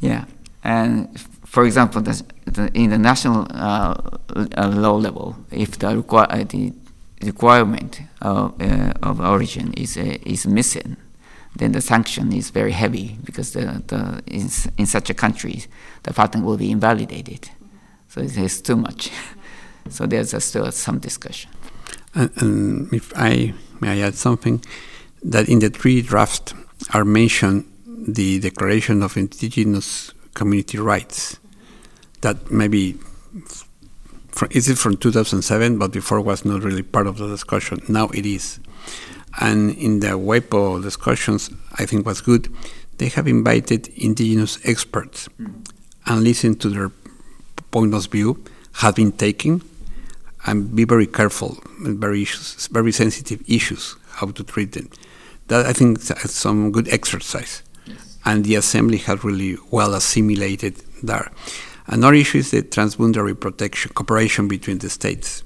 yeah. 0.00 0.24
And 0.64 1.08
for 1.44 1.64
example, 1.64 2.02
the, 2.02 2.22
the, 2.44 2.70
in 2.74 2.90
the 2.90 2.98
national 2.98 3.46
uh, 3.50 3.94
law 4.56 4.96
level, 4.96 5.36
if 5.52 5.78
the, 5.78 6.02
requ- 6.02 6.48
the 6.48 6.72
requirement 7.22 8.00
of, 8.20 8.60
uh, 8.60 8.92
of 9.02 9.20
origin 9.20 9.72
is 9.74 9.96
uh, 9.96 10.16
is 10.24 10.46
missing, 10.46 10.96
then 11.56 11.72
the 11.72 11.80
sanction 11.80 12.32
is 12.32 12.50
very 12.50 12.72
heavy 12.72 13.18
because 13.24 13.52
the, 13.52 13.82
the 13.86 14.22
in, 14.26 14.48
in 14.78 14.86
such 14.86 15.10
a 15.10 15.14
country 15.14 15.64
the 16.02 16.12
patent 16.12 16.44
will 16.44 16.56
be 16.56 16.70
invalidated. 16.70 17.50
So 18.08 18.20
it 18.20 18.36
is 18.36 18.60
too 18.62 18.76
much. 18.76 19.10
so 19.88 20.06
there's 20.06 20.44
still 20.44 20.70
some 20.72 20.98
discussion. 20.98 21.50
And, 22.14 22.30
and, 22.36 22.92
if 22.92 23.12
I 23.16 23.54
may 23.80 24.02
I 24.02 24.06
add 24.06 24.14
something, 24.14 24.62
that 25.22 25.48
in 25.48 25.58
the 25.58 25.70
three 25.70 26.02
drafts 26.02 26.54
are 26.94 27.04
mentioned 27.04 27.64
the 27.86 28.38
Declaration 28.38 29.02
of 29.02 29.16
Indigenous 29.16 30.12
Community 30.34 30.78
Rights, 30.78 31.38
that 32.20 32.50
maybe 32.50 32.98
is 34.50 34.68
it 34.68 34.78
from 34.78 34.96
2007, 34.96 35.78
but 35.78 35.92
before 35.92 36.20
was 36.20 36.44
not 36.44 36.62
really 36.62 36.82
part 36.82 37.06
of 37.06 37.18
the 37.18 37.26
discussion. 37.28 37.80
Now 37.88 38.08
it 38.08 38.26
is. 38.26 38.60
And 39.40 39.70
in 39.76 40.00
the 40.00 40.08
WIPO 40.08 40.82
discussions, 40.82 41.50
I 41.74 41.86
think 41.86 42.06
was 42.06 42.20
good. 42.20 42.48
They 42.98 43.08
have 43.08 43.28
invited 43.28 43.88
indigenous 43.88 44.58
experts 44.64 45.28
mm. 45.40 45.66
and 46.06 46.24
listened 46.24 46.60
to 46.62 46.70
their 46.70 46.90
point 47.70 47.92
of 47.94 48.06
view, 48.06 48.42
have 48.74 48.96
been 48.96 49.12
taken, 49.12 49.62
and 50.46 50.74
be 50.74 50.84
very 50.84 51.06
careful, 51.06 51.58
very 51.80 52.22
issues, 52.22 52.68
very 52.68 52.92
sensitive 52.92 53.42
issues, 53.48 53.96
how 54.12 54.28
to 54.28 54.44
treat 54.44 54.72
them. 54.72 54.88
That 55.48 55.66
I 55.66 55.72
think 55.72 55.98
is 55.98 56.32
some 56.32 56.72
good 56.72 56.88
exercise, 56.88 57.62
yes. 57.84 58.18
and 58.24 58.44
the 58.44 58.54
assembly 58.54 58.98
has 58.98 59.22
really 59.24 59.58
well 59.70 59.94
assimilated 59.94 60.82
there. 61.02 61.30
Another 61.88 62.14
issue 62.14 62.38
is 62.38 62.50
the 62.50 62.62
transboundary 62.62 63.38
protection 63.38 63.92
cooperation 63.94 64.48
between 64.48 64.78
the 64.78 64.90
states, 64.90 65.44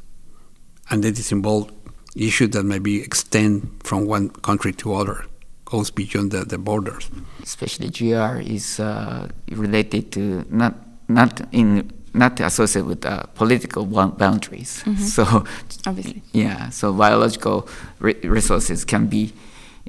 and 0.91 1.05
that 1.05 1.19
is 1.19 1.33
involved 1.33 1.73
issues 2.17 2.51
that 2.51 2.65
maybe 2.65 3.03
extend 3.03 3.81
from 3.85 4.07
one 4.07 4.31
country 4.31 4.73
to 4.73 4.95
other, 4.95 5.25
goes 5.65 5.91
beyond 5.91 6.33
the, 6.33 6.45
the 6.45 6.59
borders. 6.59 7.11
Especially 7.43 7.91
GR 7.91 8.41
is 8.41 8.81
uh, 8.81 9.29
related 9.51 10.13
to 10.13 10.45
not 10.49 10.75
not 11.09 11.41
in 11.53 11.91
not 12.15 12.41
associated 12.41 12.89
with 12.89 13.07
uh, 13.07 13.23
political 13.35 13.85
boundaries. 13.85 14.83
Mm-hmm. 14.85 15.05
So 15.17 15.45
obviously, 15.87 16.23
yeah. 16.33 16.71
So 16.71 16.93
biological 16.93 17.69
re- 17.99 18.19
resources 18.23 18.85
can 18.85 19.07
be, 19.07 19.33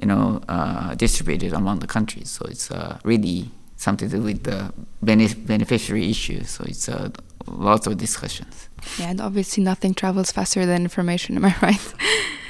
you 0.00 0.06
know, 0.06 0.40
uh, 0.48 0.94
distributed 0.94 1.52
among 1.52 1.80
the 1.80 1.86
countries. 1.86 2.30
So 2.30 2.44
it's 2.48 2.70
uh, 2.70 2.98
really 3.04 3.50
something 3.82 4.08
to 4.08 4.16
do 4.16 4.22
with 4.22 4.44
the 4.44 4.72
benef- 5.04 5.46
beneficiary 5.46 6.08
issue. 6.08 6.44
So 6.44 6.64
it's 6.66 6.88
uh, 6.88 7.10
lots 7.46 7.86
of 7.86 7.98
discussions. 7.98 8.68
Yeah, 8.98 9.10
and 9.10 9.20
obviously 9.20 9.62
nothing 9.62 9.94
travels 9.94 10.30
faster 10.32 10.64
than 10.64 10.82
information. 10.82 11.36
Am 11.36 11.44
I 11.44 11.54
right? 11.62 11.94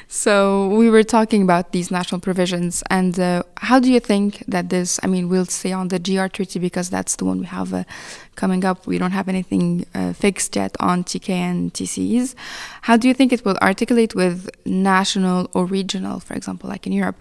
so 0.09 0.69
we 0.69 0.91
were 0.91 1.03
talking 1.03 1.43
about 1.43 1.73
these 1.73 1.91
national 1.91 2.21
provisions, 2.21 2.83
and 2.91 3.19
uh, 3.19 3.43
how 3.59 3.81
do 3.81 3.91
you 3.91 4.01
think 4.01 4.45
that 4.47 4.69
this? 4.69 5.01
I 5.03 5.07
mean, 5.07 5.29
we'll 5.29 5.47
stay 5.47 5.73
on 5.73 5.89
the 5.89 5.99
GR 5.99 6.27
treaty 6.27 6.59
because 6.59 6.91
that's 6.91 7.17
the 7.17 7.25
one 7.25 7.41
we 7.41 7.47
have 7.47 7.73
uh, 7.73 7.85
coming 8.37 8.65
up. 8.65 8.87
We 8.87 8.99
don't 8.99 9.13
have 9.13 9.29
anything 9.29 9.87
uh, 9.95 10.13
fixed 10.13 10.55
yet 10.57 10.77
on 10.81 11.05
TK 11.05 11.31
and 11.31 11.73
TCEs. 11.73 12.35
How 12.83 12.97
do 12.97 13.09
you 13.09 13.15
think 13.15 13.33
it 13.33 13.45
will 13.45 13.57
articulate 13.63 14.15
with 14.15 14.51
national 14.67 15.51
or 15.55 15.65
regional, 15.65 16.21
for 16.21 16.35
example, 16.35 16.69
like 16.69 16.87
in 16.87 16.93
Europe? 16.93 17.21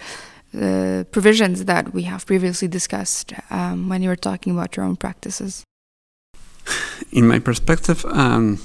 The 0.54 1.06
provisions 1.12 1.66
that 1.66 1.94
we 1.94 2.04
have 2.04 2.26
previously 2.26 2.68
discussed 2.68 3.34
um, 3.50 3.90
when 3.90 4.02
you 4.02 4.10
were 4.10 4.16
talking 4.16 4.54
about 4.54 4.76
your 4.76 4.86
own 4.86 4.96
practices? 4.96 5.64
In 7.12 7.28
my 7.28 7.40
perspective, 7.40 8.06
um, 8.06 8.58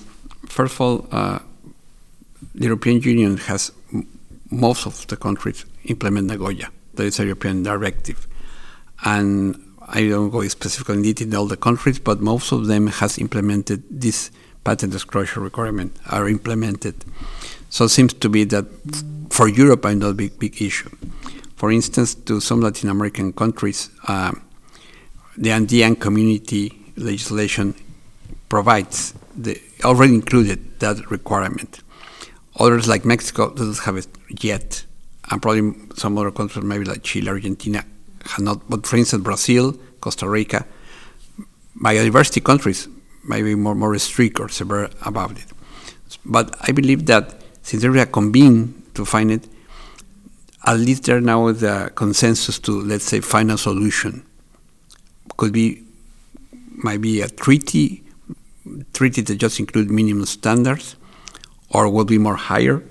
first 0.46 0.74
of 0.74 0.80
all, 0.80 1.06
uh, 1.12 1.38
the 2.54 2.64
European 2.64 3.00
Union 3.02 3.36
has 3.36 3.72
most 4.50 4.86
of 4.86 5.06
the 5.06 5.16
countries 5.16 5.64
implement 5.84 6.26
Nagoya. 6.26 6.68
That 6.94 7.04
is 7.04 7.20
a 7.20 7.24
European 7.24 7.62
directive, 7.62 8.26
and 9.04 9.56
I 9.88 10.08
don't 10.08 10.30
go 10.30 10.46
specifically 10.48 11.10
in 11.10 11.16
in 11.20 11.34
all 11.34 11.46
the 11.46 11.56
countries, 11.56 11.98
but 11.98 12.20
most 12.20 12.52
of 12.52 12.66
them 12.66 12.86
has 12.86 13.18
implemented 13.18 13.82
this 13.90 14.30
patent 14.64 14.92
disclosure 14.92 15.40
requirement 15.40 15.96
are 16.10 16.28
implemented. 16.28 16.94
So 17.70 17.84
it 17.84 17.90
seems 17.90 18.14
to 18.14 18.28
be 18.28 18.44
that 18.44 18.66
for 19.30 19.48
Europe, 19.48 19.84
I 19.84 19.94
know 19.94 20.10
a 20.10 20.14
big 20.14 20.38
big 20.38 20.60
issue. 20.60 20.90
For 21.56 21.72
instance, 21.72 22.14
to 22.14 22.40
some 22.40 22.60
Latin 22.60 22.90
American 22.90 23.32
countries, 23.32 23.90
uh, 24.06 24.32
the 25.36 25.52
Andean 25.52 25.96
community 25.96 26.92
legislation 26.96 27.74
provides 28.48 29.14
the 29.34 29.60
already 29.84 30.14
included 30.14 30.80
that 30.80 31.10
requirement. 31.10 31.80
Others 32.58 32.88
like 32.88 33.04
Mexico 33.04 33.52
doesn't 33.52 33.84
have 33.84 33.96
it 33.96 34.08
yet, 34.42 34.84
and 35.30 35.42
probably 35.42 35.74
some 35.96 36.16
other 36.18 36.30
countries, 36.30 36.64
maybe 36.64 36.84
like 36.84 37.02
Chile, 37.02 37.28
Argentina, 37.28 37.84
have 38.24 38.44
not. 38.44 38.68
But 38.68 38.86
for 38.86 38.96
instance, 38.96 39.22
Brazil, 39.22 39.74
Costa 40.00 40.28
Rica, 40.28 40.66
biodiversity 41.78 42.42
countries 42.42 42.88
may 43.24 43.42
be 43.42 43.54
more 43.54 43.74
more 43.74 43.98
strict 43.98 44.40
or 44.40 44.48
severe 44.48 44.88
about 45.04 45.32
it. 45.32 45.46
But 46.24 46.54
I 46.60 46.72
believe 46.72 47.06
that 47.06 47.42
since 47.62 47.82
there 47.82 47.94
is 47.94 48.02
a 48.02 48.06
convene 48.06 48.82
to 48.94 49.04
find 49.04 49.30
it, 49.30 49.46
at 50.66 50.78
least 50.78 51.04
there 51.04 51.20
now 51.20 51.46
is 51.48 51.62
a 51.62 51.90
consensus 51.94 52.58
to, 52.60 52.80
let's 52.82 53.04
say, 53.04 53.20
find 53.20 53.50
a 53.50 53.58
solution. 53.58 54.24
Could 55.36 55.52
be, 55.52 55.84
might 56.72 57.00
be 57.00 57.20
a 57.20 57.28
treaty, 57.28 58.02
treaty 58.92 59.22
that 59.22 59.36
just 59.36 59.60
include 59.60 59.90
minimum 59.90 60.26
standards, 60.26 60.96
or 61.70 61.88
will 61.88 62.04
be 62.04 62.18
more 62.18 62.36
higher. 62.36 62.82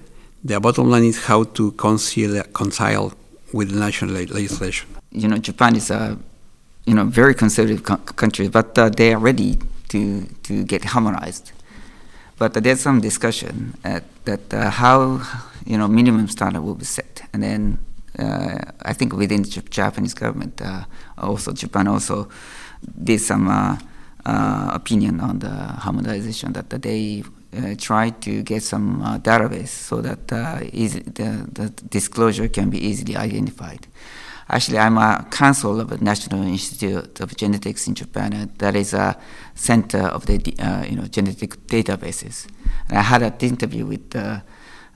The 0.44 0.60
bottom 0.60 0.90
line 0.90 1.04
is 1.04 1.26
how 1.26 1.44
to 1.44 1.72
concile, 1.74 3.14
with 3.54 3.72
the 3.72 3.80
national 3.80 4.12
legislation. 4.16 4.90
You 5.12 5.28
know, 5.28 5.38
Japan 5.38 5.76
is 5.76 5.90
a, 5.90 6.18
you 6.86 6.94
know, 6.94 7.06
very 7.06 7.34
conservative 7.34 7.84
co- 7.84 7.98
country, 7.98 8.48
but 8.48 8.78
uh, 8.78 8.90
they 8.90 9.14
are 9.14 9.20
ready 9.20 9.58
to 9.90 10.26
to 10.44 10.64
get 10.64 10.84
harmonized. 10.86 11.52
But 12.38 12.56
uh, 12.56 12.60
there's 12.60 12.82
some 12.82 13.02
discussion 13.02 13.76
at, 13.84 14.04
that 14.26 14.54
uh, 14.54 14.70
how 14.70 15.22
you 15.66 15.78
know 15.78 15.88
minimum 15.88 16.28
standard 16.28 16.62
will 16.62 16.76
be 16.76 16.86
set, 16.86 17.15
and 17.36 17.44
then 17.44 17.78
uh, 18.18 18.58
I 18.82 18.94
think 18.94 19.14
within 19.14 19.44
Japanese 19.44 20.14
government, 20.14 20.62
uh, 20.62 20.86
also 21.18 21.52
Japan 21.52 21.88
also 21.88 22.30
did 23.04 23.20
some 23.20 23.50
uh, 23.50 23.78
uh, 24.26 24.72
opinion 24.74 25.20
on 25.20 25.40
the 25.40 25.50
harmonization 25.50 26.54
that 26.54 26.70
they 26.70 27.24
try 27.78 28.10
to 28.10 28.44
get 28.44 28.64
some 28.64 29.02
database 29.24 29.70
so 29.70 30.02
that 30.02 30.28
the, 30.28 31.48
the 31.54 31.70
disclosure 31.90 32.50
can 32.50 32.70
be 32.70 32.78
easily 32.78 33.16
identified. 33.16 33.88
Actually, 34.50 34.78
I'm 34.80 34.98
a 34.98 35.26
council 35.32 35.80
of 35.80 35.90
the 35.90 35.98
National 35.98 36.44
Institute 36.44 37.20
of 37.22 37.36
Genetics 37.36 37.88
in 37.88 37.96
Japan. 37.96 38.52
that 38.58 38.76
is 38.76 38.94
a 38.94 39.18
center 39.56 40.04
of 40.04 40.26
the 40.26 40.38
uh, 40.60 40.84
you 40.84 40.96
know 40.98 41.08
genetic 41.08 41.52
databases. 41.68 42.48
And 42.90 42.98
I 42.98 43.02
had 43.02 43.24
an 43.24 43.34
interview 43.40 43.86
with 43.86 44.16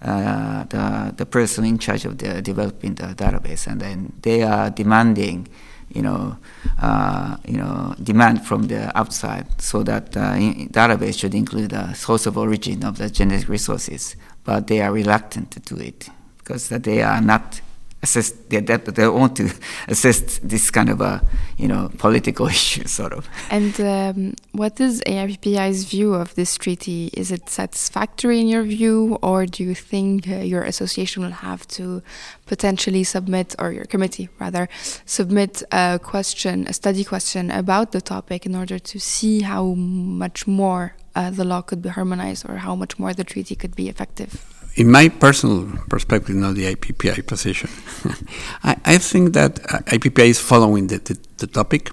uh, 0.01 0.63
the 0.65 1.13
the 1.17 1.25
person 1.25 1.65
in 1.65 1.77
charge 1.77 2.05
of 2.05 2.17
the 2.17 2.41
developing 2.41 2.95
the 2.95 3.07
database, 3.15 3.67
and 3.67 3.81
then 3.81 4.13
they 4.21 4.43
are 4.43 4.69
demanding 4.69 5.47
you 5.93 6.01
know, 6.03 6.37
uh, 6.79 7.37
you 7.47 7.57
know, 7.57 7.95
demand 8.01 8.45
from 8.45 8.67
the 8.67 8.95
outside, 8.97 9.47
so 9.61 9.83
that 9.83 10.15
uh, 10.15 10.35
database 10.35 11.19
should 11.19 11.33
include 11.33 11.71
the 11.71 11.93
source 11.93 12.25
of 12.25 12.37
origin 12.37 12.83
of 12.83 12.97
the 12.97 13.09
genetic 13.09 13.49
resources. 13.49 14.15
But 14.43 14.67
they 14.67 14.81
are 14.81 14.91
reluctant 14.91 15.51
to 15.51 15.59
do 15.59 15.81
it 15.81 16.09
because 16.37 16.69
they 16.69 17.01
are 17.01 17.21
not 17.21 17.61
assess 18.01 18.31
they, 18.49 18.59
they, 18.61 19.07
want 19.07 19.35
to 19.37 19.51
assess 19.87 20.39
this 20.39 20.71
kind 20.71 20.89
of 20.89 21.01
a 21.01 21.21
you 21.57 21.67
know 21.67 21.89
political 21.97 22.47
issue 22.57 22.85
sort 22.85 23.13
of 23.13 23.27
And 23.49 23.79
um, 23.81 24.33
what 24.51 24.79
is 24.79 25.01
AIPPI's 25.05 25.85
view 25.85 26.13
of 26.13 26.35
this 26.35 26.55
treaty? 26.57 27.09
Is 27.13 27.31
it 27.31 27.49
satisfactory 27.49 28.39
in 28.39 28.47
your 28.47 28.63
view, 28.63 29.17
or 29.21 29.45
do 29.45 29.63
you 29.63 29.75
think 29.75 30.27
uh, 30.27 30.35
your 30.37 30.63
association 30.63 31.23
will 31.23 31.39
have 31.49 31.67
to 31.79 32.01
potentially 32.45 33.03
submit, 33.03 33.55
or 33.59 33.71
your 33.71 33.85
committee 33.85 34.29
rather, 34.39 34.69
submit 35.05 35.63
a 35.71 35.99
question, 36.01 36.67
a 36.67 36.73
study 36.73 37.03
question 37.03 37.51
about 37.51 37.91
the 37.91 38.01
topic 38.01 38.45
in 38.45 38.55
order 38.55 38.79
to 38.79 38.99
see 38.99 39.41
how 39.41 39.63
much 39.73 40.47
more 40.47 40.95
uh, 41.15 41.29
the 41.29 41.43
law 41.43 41.61
could 41.61 41.81
be 41.81 41.89
harmonized 41.89 42.47
or 42.49 42.57
how 42.57 42.75
much 42.75 42.97
more 42.97 43.13
the 43.13 43.23
treaty 43.23 43.55
could 43.55 43.75
be 43.75 43.89
effective? 43.89 44.58
In 44.79 44.89
my 44.89 45.09
personal 45.09 45.67
perspective, 45.89 46.35
not 46.35 46.55
the 46.55 46.73
IPPI 46.73 47.27
position, 47.27 47.69
I, 48.63 48.77
I, 48.85 48.97
think 48.97 49.33
that 49.33 49.59
uh, 49.65 49.79
IPPI 49.79 50.29
is 50.29 50.39
following 50.39 50.87
the, 50.87 50.99
the, 50.99 51.19
the, 51.37 51.47
topic. 51.47 51.91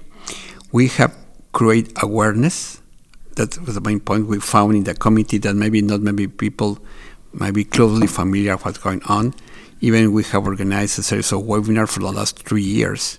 We 0.71 0.87
have 0.99 1.13
create 1.53 1.93
awareness. 2.01 2.81
That 3.35 3.61
was 3.67 3.75
the 3.75 3.81
main 3.81 3.99
point 3.99 4.29
we 4.29 4.39
found 4.39 4.77
in 4.77 4.85
the 4.85 4.95
committee 4.95 5.39
that 5.39 5.55
maybe 5.55 5.83
not 5.83 6.01
many 6.01 6.29
people 6.29 6.79
might 7.33 7.55
be 7.55 7.65
closely 7.65 8.07
familiar 8.07 8.55
with 8.55 8.65
what's 8.65 8.79
going 8.79 9.03
on. 9.09 9.35
Even 9.81 10.13
we 10.13 10.23
have 10.25 10.47
organized 10.47 10.97
a 11.01 11.03
series 11.03 11.33
of 11.33 11.43
webinars 11.43 11.89
for 11.89 12.01
the 12.01 12.13
last 12.13 12.47
three 12.49 12.63
years. 12.63 13.19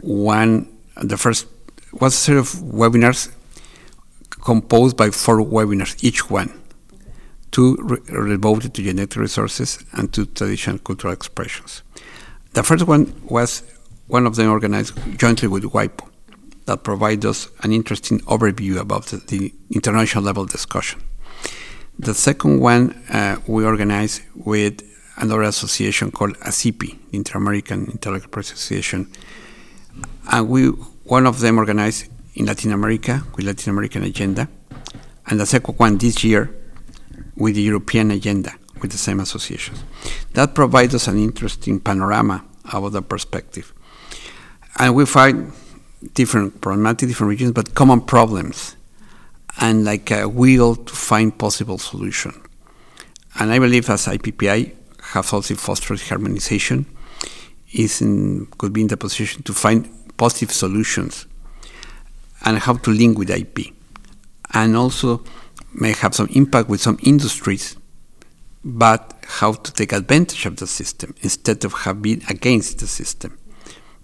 One, 0.00 0.68
the 0.96 1.16
first 1.16 1.48
was 1.92 2.14
a 2.14 2.16
series 2.16 2.54
of 2.54 2.60
webinars 2.60 3.32
composed 4.44 4.96
by 4.96 5.10
four 5.10 5.38
webinars, 5.38 6.02
each 6.04 6.30
one 6.30 6.59
two 7.50 7.76
re- 7.80 8.28
devoted 8.28 8.74
to 8.74 8.82
genetic 8.82 9.16
resources 9.16 9.84
and 9.92 10.12
to 10.12 10.26
traditional 10.26 10.78
cultural 10.78 11.12
expressions. 11.12 11.82
The 12.52 12.62
first 12.62 12.86
one 12.86 13.20
was 13.24 13.62
one 14.06 14.26
of 14.26 14.36
them 14.36 14.50
organized 14.50 14.92
jointly 15.18 15.48
with 15.48 15.64
WIPO 15.64 16.08
that 16.66 16.84
provides 16.84 17.24
us 17.24 17.48
an 17.62 17.72
interesting 17.72 18.20
overview 18.20 18.78
about 18.78 19.06
the, 19.06 19.18
the 19.18 19.54
international 19.70 20.24
level 20.24 20.44
discussion. 20.46 21.00
The 21.98 22.14
second 22.14 22.60
one 22.60 22.92
uh, 23.10 23.36
we 23.46 23.64
organized 23.64 24.22
with 24.34 24.82
another 25.16 25.42
association 25.42 26.10
called 26.10 26.36
ASIPI, 26.38 26.98
the 27.10 27.16
Inter-American 27.18 27.90
Intellectual 27.90 28.30
Property 28.30 28.54
Association, 28.54 29.10
and 30.30 30.48
we 30.48 30.68
one 31.04 31.26
of 31.26 31.40
them 31.40 31.58
organized 31.58 32.08
in 32.34 32.46
Latin 32.46 32.72
America 32.72 33.24
with 33.36 33.44
Latin 33.44 33.70
American 33.70 34.04
Agenda, 34.04 34.48
and 35.26 35.40
the 35.40 35.46
second 35.46 35.74
one 35.78 35.98
this 35.98 36.24
year 36.24 36.54
with 37.40 37.54
the 37.56 37.62
European 37.62 38.10
agenda 38.10 38.54
with 38.80 38.92
the 38.92 38.98
same 38.98 39.20
associations. 39.20 39.82
That 40.34 40.54
provides 40.54 40.94
us 40.94 41.08
an 41.08 41.18
interesting 41.18 41.80
panorama 41.80 42.44
about 42.72 42.92
the 42.92 43.02
perspective. 43.02 43.72
And 44.78 44.94
we 44.94 45.06
find 45.06 45.52
different 46.14 46.60
problematic, 46.60 47.08
different 47.08 47.30
regions, 47.30 47.52
but 47.52 47.74
common 47.74 48.02
problems 48.02 48.76
and 49.60 49.84
like 49.84 50.10
a 50.10 50.28
will 50.28 50.76
to 50.76 50.94
find 50.94 51.36
possible 51.36 51.78
solution. 51.78 52.40
And 53.38 53.50
I 53.50 53.58
believe 53.58 53.88
as 53.90 54.06
IPPI 54.06 54.74
has 55.12 55.32
also 55.32 55.54
fostered 55.54 56.00
harmonization, 56.00 56.86
is 57.72 58.00
in, 58.00 58.46
could 58.58 58.72
be 58.72 58.82
in 58.82 58.88
the 58.88 58.96
position 58.96 59.42
to 59.44 59.52
find 59.52 59.88
positive 60.16 60.52
solutions 60.52 61.26
and 62.44 62.58
how 62.58 62.74
to 62.74 62.90
link 62.90 63.18
with 63.18 63.30
IP. 63.30 63.72
And 64.52 64.76
also 64.76 65.22
may 65.72 65.92
have 65.92 66.14
some 66.14 66.28
impact 66.32 66.68
with 66.68 66.80
some 66.80 66.98
industries, 67.02 67.76
but 68.64 69.14
how 69.26 69.52
to 69.52 69.72
take 69.72 69.92
advantage 69.92 70.46
of 70.46 70.56
the 70.56 70.66
system 70.66 71.14
instead 71.22 71.64
of 71.64 71.72
have 71.72 72.02
been 72.02 72.22
against 72.28 72.78
the 72.78 72.86
system. 72.86 73.38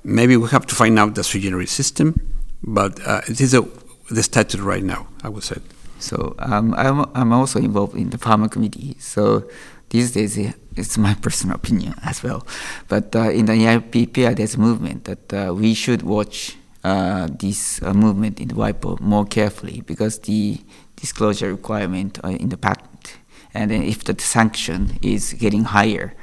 Maybe 0.04 0.36
we 0.36 0.48
have 0.48 0.66
to 0.66 0.74
find 0.74 0.98
out 0.98 1.14
the 1.14 1.22
generis 1.22 1.72
system, 1.72 2.34
but 2.62 3.04
uh, 3.06 3.22
it 3.28 3.40
is 3.40 3.54
a, 3.54 3.66
the 4.10 4.22
statute 4.22 4.60
right 4.60 4.84
now, 4.84 5.08
I 5.22 5.28
would 5.28 5.42
say. 5.42 5.56
So 5.98 6.34
um, 6.38 6.74
I'm, 6.74 7.06
I'm 7.14 7.32
also 7.32 7.58
involved 7.58 7.96
in 7.96 8.10
the 8.10 8.18
pharma 8.18 8.50
committee. 8.50 8.96
So 9.00 9.48
these 9.90 10.12
days, 10.12 10.38
it's 10.76 10.98
my 10.98 11.14
personal 11.22 11.56
opinion 11.56 11.94
as 12.04 12.22
well. 12.22 12.46
But 12.88 13.14
uh, 13.16 13.30
in 13.30 13.46
the 13.46 13.52
IPPI, 13.52 14.36
there's 14.36 14.54
a 14.54 14.60
movement 14.60 15.04
that 15.04 15.32
uh, 15.32 15.54
we 15.54 15.74
should 15.74 16.02
watch 16.02 16.56
uh, 16.84 17.28
this 17.30 17.82
uh, 17.82 17.92
movement 17.92 18.38
in 18.38 18.48
the 18.48 18.54
WIPO 18.54 19.00
more 19.00 19.26
carefully 19.26 19.80
because 19.80 20.20
the 20.20 20.60
disclosure 20.96 21.50
requirement 21.50 22.18
uh, 22.24 22.28
in 22.28 22.48
the 22.48 22.56
patent. 22.56 23.18
And 23.54 23.70
then 23.70 23.82
if 23.82 24.04
the 24.04 24.14
sanction 24.18 24.98
is 25.02 25.32
getting 25.32 25.64
higher, 25.64 26.14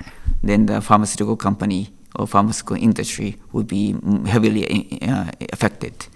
then 0.44 0.66
the 0.66 0.82
pharmaceutical 0.82 1.36
company 1.36 1.94
or 2.16 2.28
pharmaceutical 2.28 2.78
industry 2.78 3.38
will 3.52 3.64
be 3.64 3.96
heavily 4.28 5.02
uh, 5.02 5.32
affected. 5.52 6.08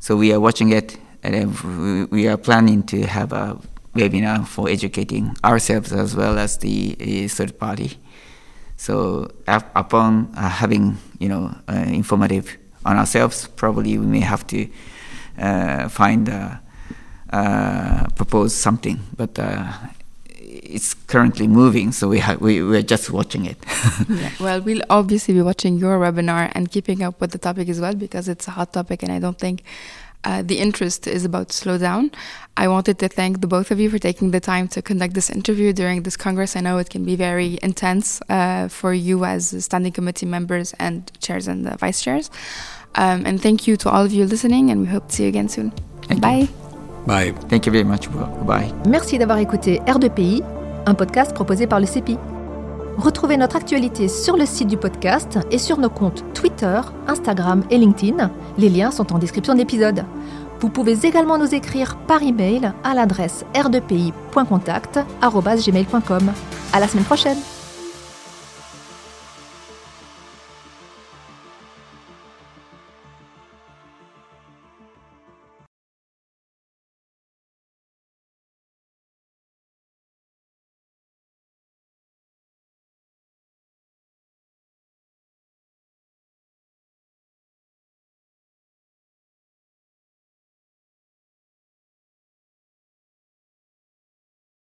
So 0.00 0.16
we 0.16 0.32
are 0.32 0.40
watching 0.40 0.70
it, 0.70 0.96
and 1.22 2.08
we 2.10 2.28
are 2.28 2.36
planning 2.36 2.84
to 2.84 3.06
have 3.06 3.32
a 3.32 3.58
webinar 3.94 4.46
for 4.46 4.68
educating 4.68 5.36
ourselves 5.44 5.92
as 5.92 6.14
well 6.14 6.38
as 6.38 6.58
the 6.58 7.26
third 7.28 7.58
party. 7.58 7.98
So 8.76 9.32
upon 9.48 10.30
uh, 10.36 10.48
having 10.48 10.98
you 11.18 11.28
know 11.28 11.52
uh, 11.68 11.84
informative 11.88 12.56
on 12.84 12.96
ourselves, 12.96 13.48
probably 13.56 13.98
we 13.98 14.06
may 14.06 14.20
have 14.20 14.46
to 14.48 14.68
uh, 15.36 15.88
find 15.88 16.28
propose 17.30 18.54
something, 18.54 19.00
but 19.16 19.38
uh, 19.38 19.72
it's 20.68 20.94
currently 20.94 21.46
moving, 21.46 21.92
so 21.92 22.08
we 22.08 22.22
we 22.40 22.62
we're 22.62 22.82
just 22.82 23.10
watching 23.10 23.46
it. 23.46 23.56
yeah. 24.08 24.30
Well, 24.40 24.60
we'll 24.60 24.82
obviously 24.90 25.34
be 25.34 25.42
watching 25.42 25.78
your 25.78 25.98
webinar 25.98 26.50
and 26.54 26.70
keeping 26.70 27.02
up 27.02 27.20
with 27.20 27.32
the 27.32 27.38
topic 27.38 27.68
as 27.68 27.80
well 27.80 27.94
because 27.94 28.28
it's 28.28 28.48
a 28.48 28.52
hot 28.52 28.72
topic, 28.72 29.02
and 29.02 29.12
I 29.12 29.18
don't 29.18 29.38
think. 29.38 29.62
Uh, 30.24 30.42
the 30.42 30.58
interest 30.58 31.06
is 31.06 31.24
about 31.24 31.48
to 31.48 31.56
slow 31.56 31.78
down. 31.78 32.10
I 32.56 32.66
wanted 32.66 32.98
to 32.98 33.08
thank 33.08 33.40
the 33.40 33.46
both 33.46 33.70
of 33.70 33.78
you 33.78 33.88
for 33.88 34.00
taking 34.00 34.32
the 34.32 34.40
time 34.40 34.66
to 34.68 34.82
conduct 34.82 35.14
this 35.14 35.30
interview 35.30 35.72
during 35.72 36.02
this 36.02 36.16
Congress. 36.16 36.56
I 36.56 36.60
know 36.60 36.78
it 36.78 36.90
can 36.90 37.04
be 37.04 37.14
very 37.14 37.56
intense 37.62 38.20
uh, 38.28 38.66
for 38.66 38.92
you 38.92 39.24
as 39.24 39.54
standing 39.64 39.92
committee 39.92 40.26
members 40.26 40.74
and 40.80 41.08
chairs 41.20 41.46
and 41.46 41.72
vice 41.78 42.02
chairs. 42.02 42.32
Um, 42.96 43.26
and 43.26 43.40
thank 43.40 43.68
you 43.68 43.76
to 43.76 43.90
all 43.90 44.04
of 44.04 44.12
you 44.12 44.26
listening, 44.26 44.70
and 44.72 44.80
we 44.80 44.88
hope 44.88 45.08
to 45.08 45.14
see 45.14 45.22
you 45.22 45.28
again 45.28 45.48
soon. 45.48 45.70
Thank 46.02 46.20
Bye. 46.20 46.36
You. 46.36 46.57
Bye. 47.08 47.34
Thank 47.48 47.66
you 47.66 47.72
very 47.72 47.84
much. 47.84 48.08
Bye. 48.46 48.72
Merci 48.86 49.18
d'avoir 49.18 49.38
écouté 49.38 49.80
R2PI, 49.86 50.42
un 50.84 50.92
podcast 50.92 51.32
proposé 51.32 51.66
par 51.66 51.80
le 51.80 51.86
CEPI. 51.86 52.18
Retrouvez 52.98 53.38
notre 53.38 53.56
actualité 53.56 54.08
sur 54.08 54.36
le 54.36 54.44
site 54.44 54.68
du 54.68 54.76
podcast 54.76 55.38
et 55.50 55.56
sur 55.56 55.78
nos 55.78 55.88
comptes 55.88 56.22
Twitter, 56.34 56.78
Instagram 57.06 57.64
et 57.70 57.78
LinkedIn. 57.78 58.30
Les 58.58 58.68
liens 58.68 58.90
sont 58.90 59.10
en 59.14 59.18
description 59.18 59.54
de 59.54 59.60
l'épisode. 59.60 60.04
Vous 60.60 60.68
pouvez 60.68 61.06
également 61.06 61.38
nous 61.38 61.54
écrire 61.54 61.96
par 62.06 62.22
email 62.22 62.72
à 62.84 62.92
l'adresse 62.92 63.46
r2pi.contact@gmail.com. 63.54 66.32
À 66.74 66.80
la 66.80 66.88
semaine 66.88 67.04
prochaine. 67.04 67.38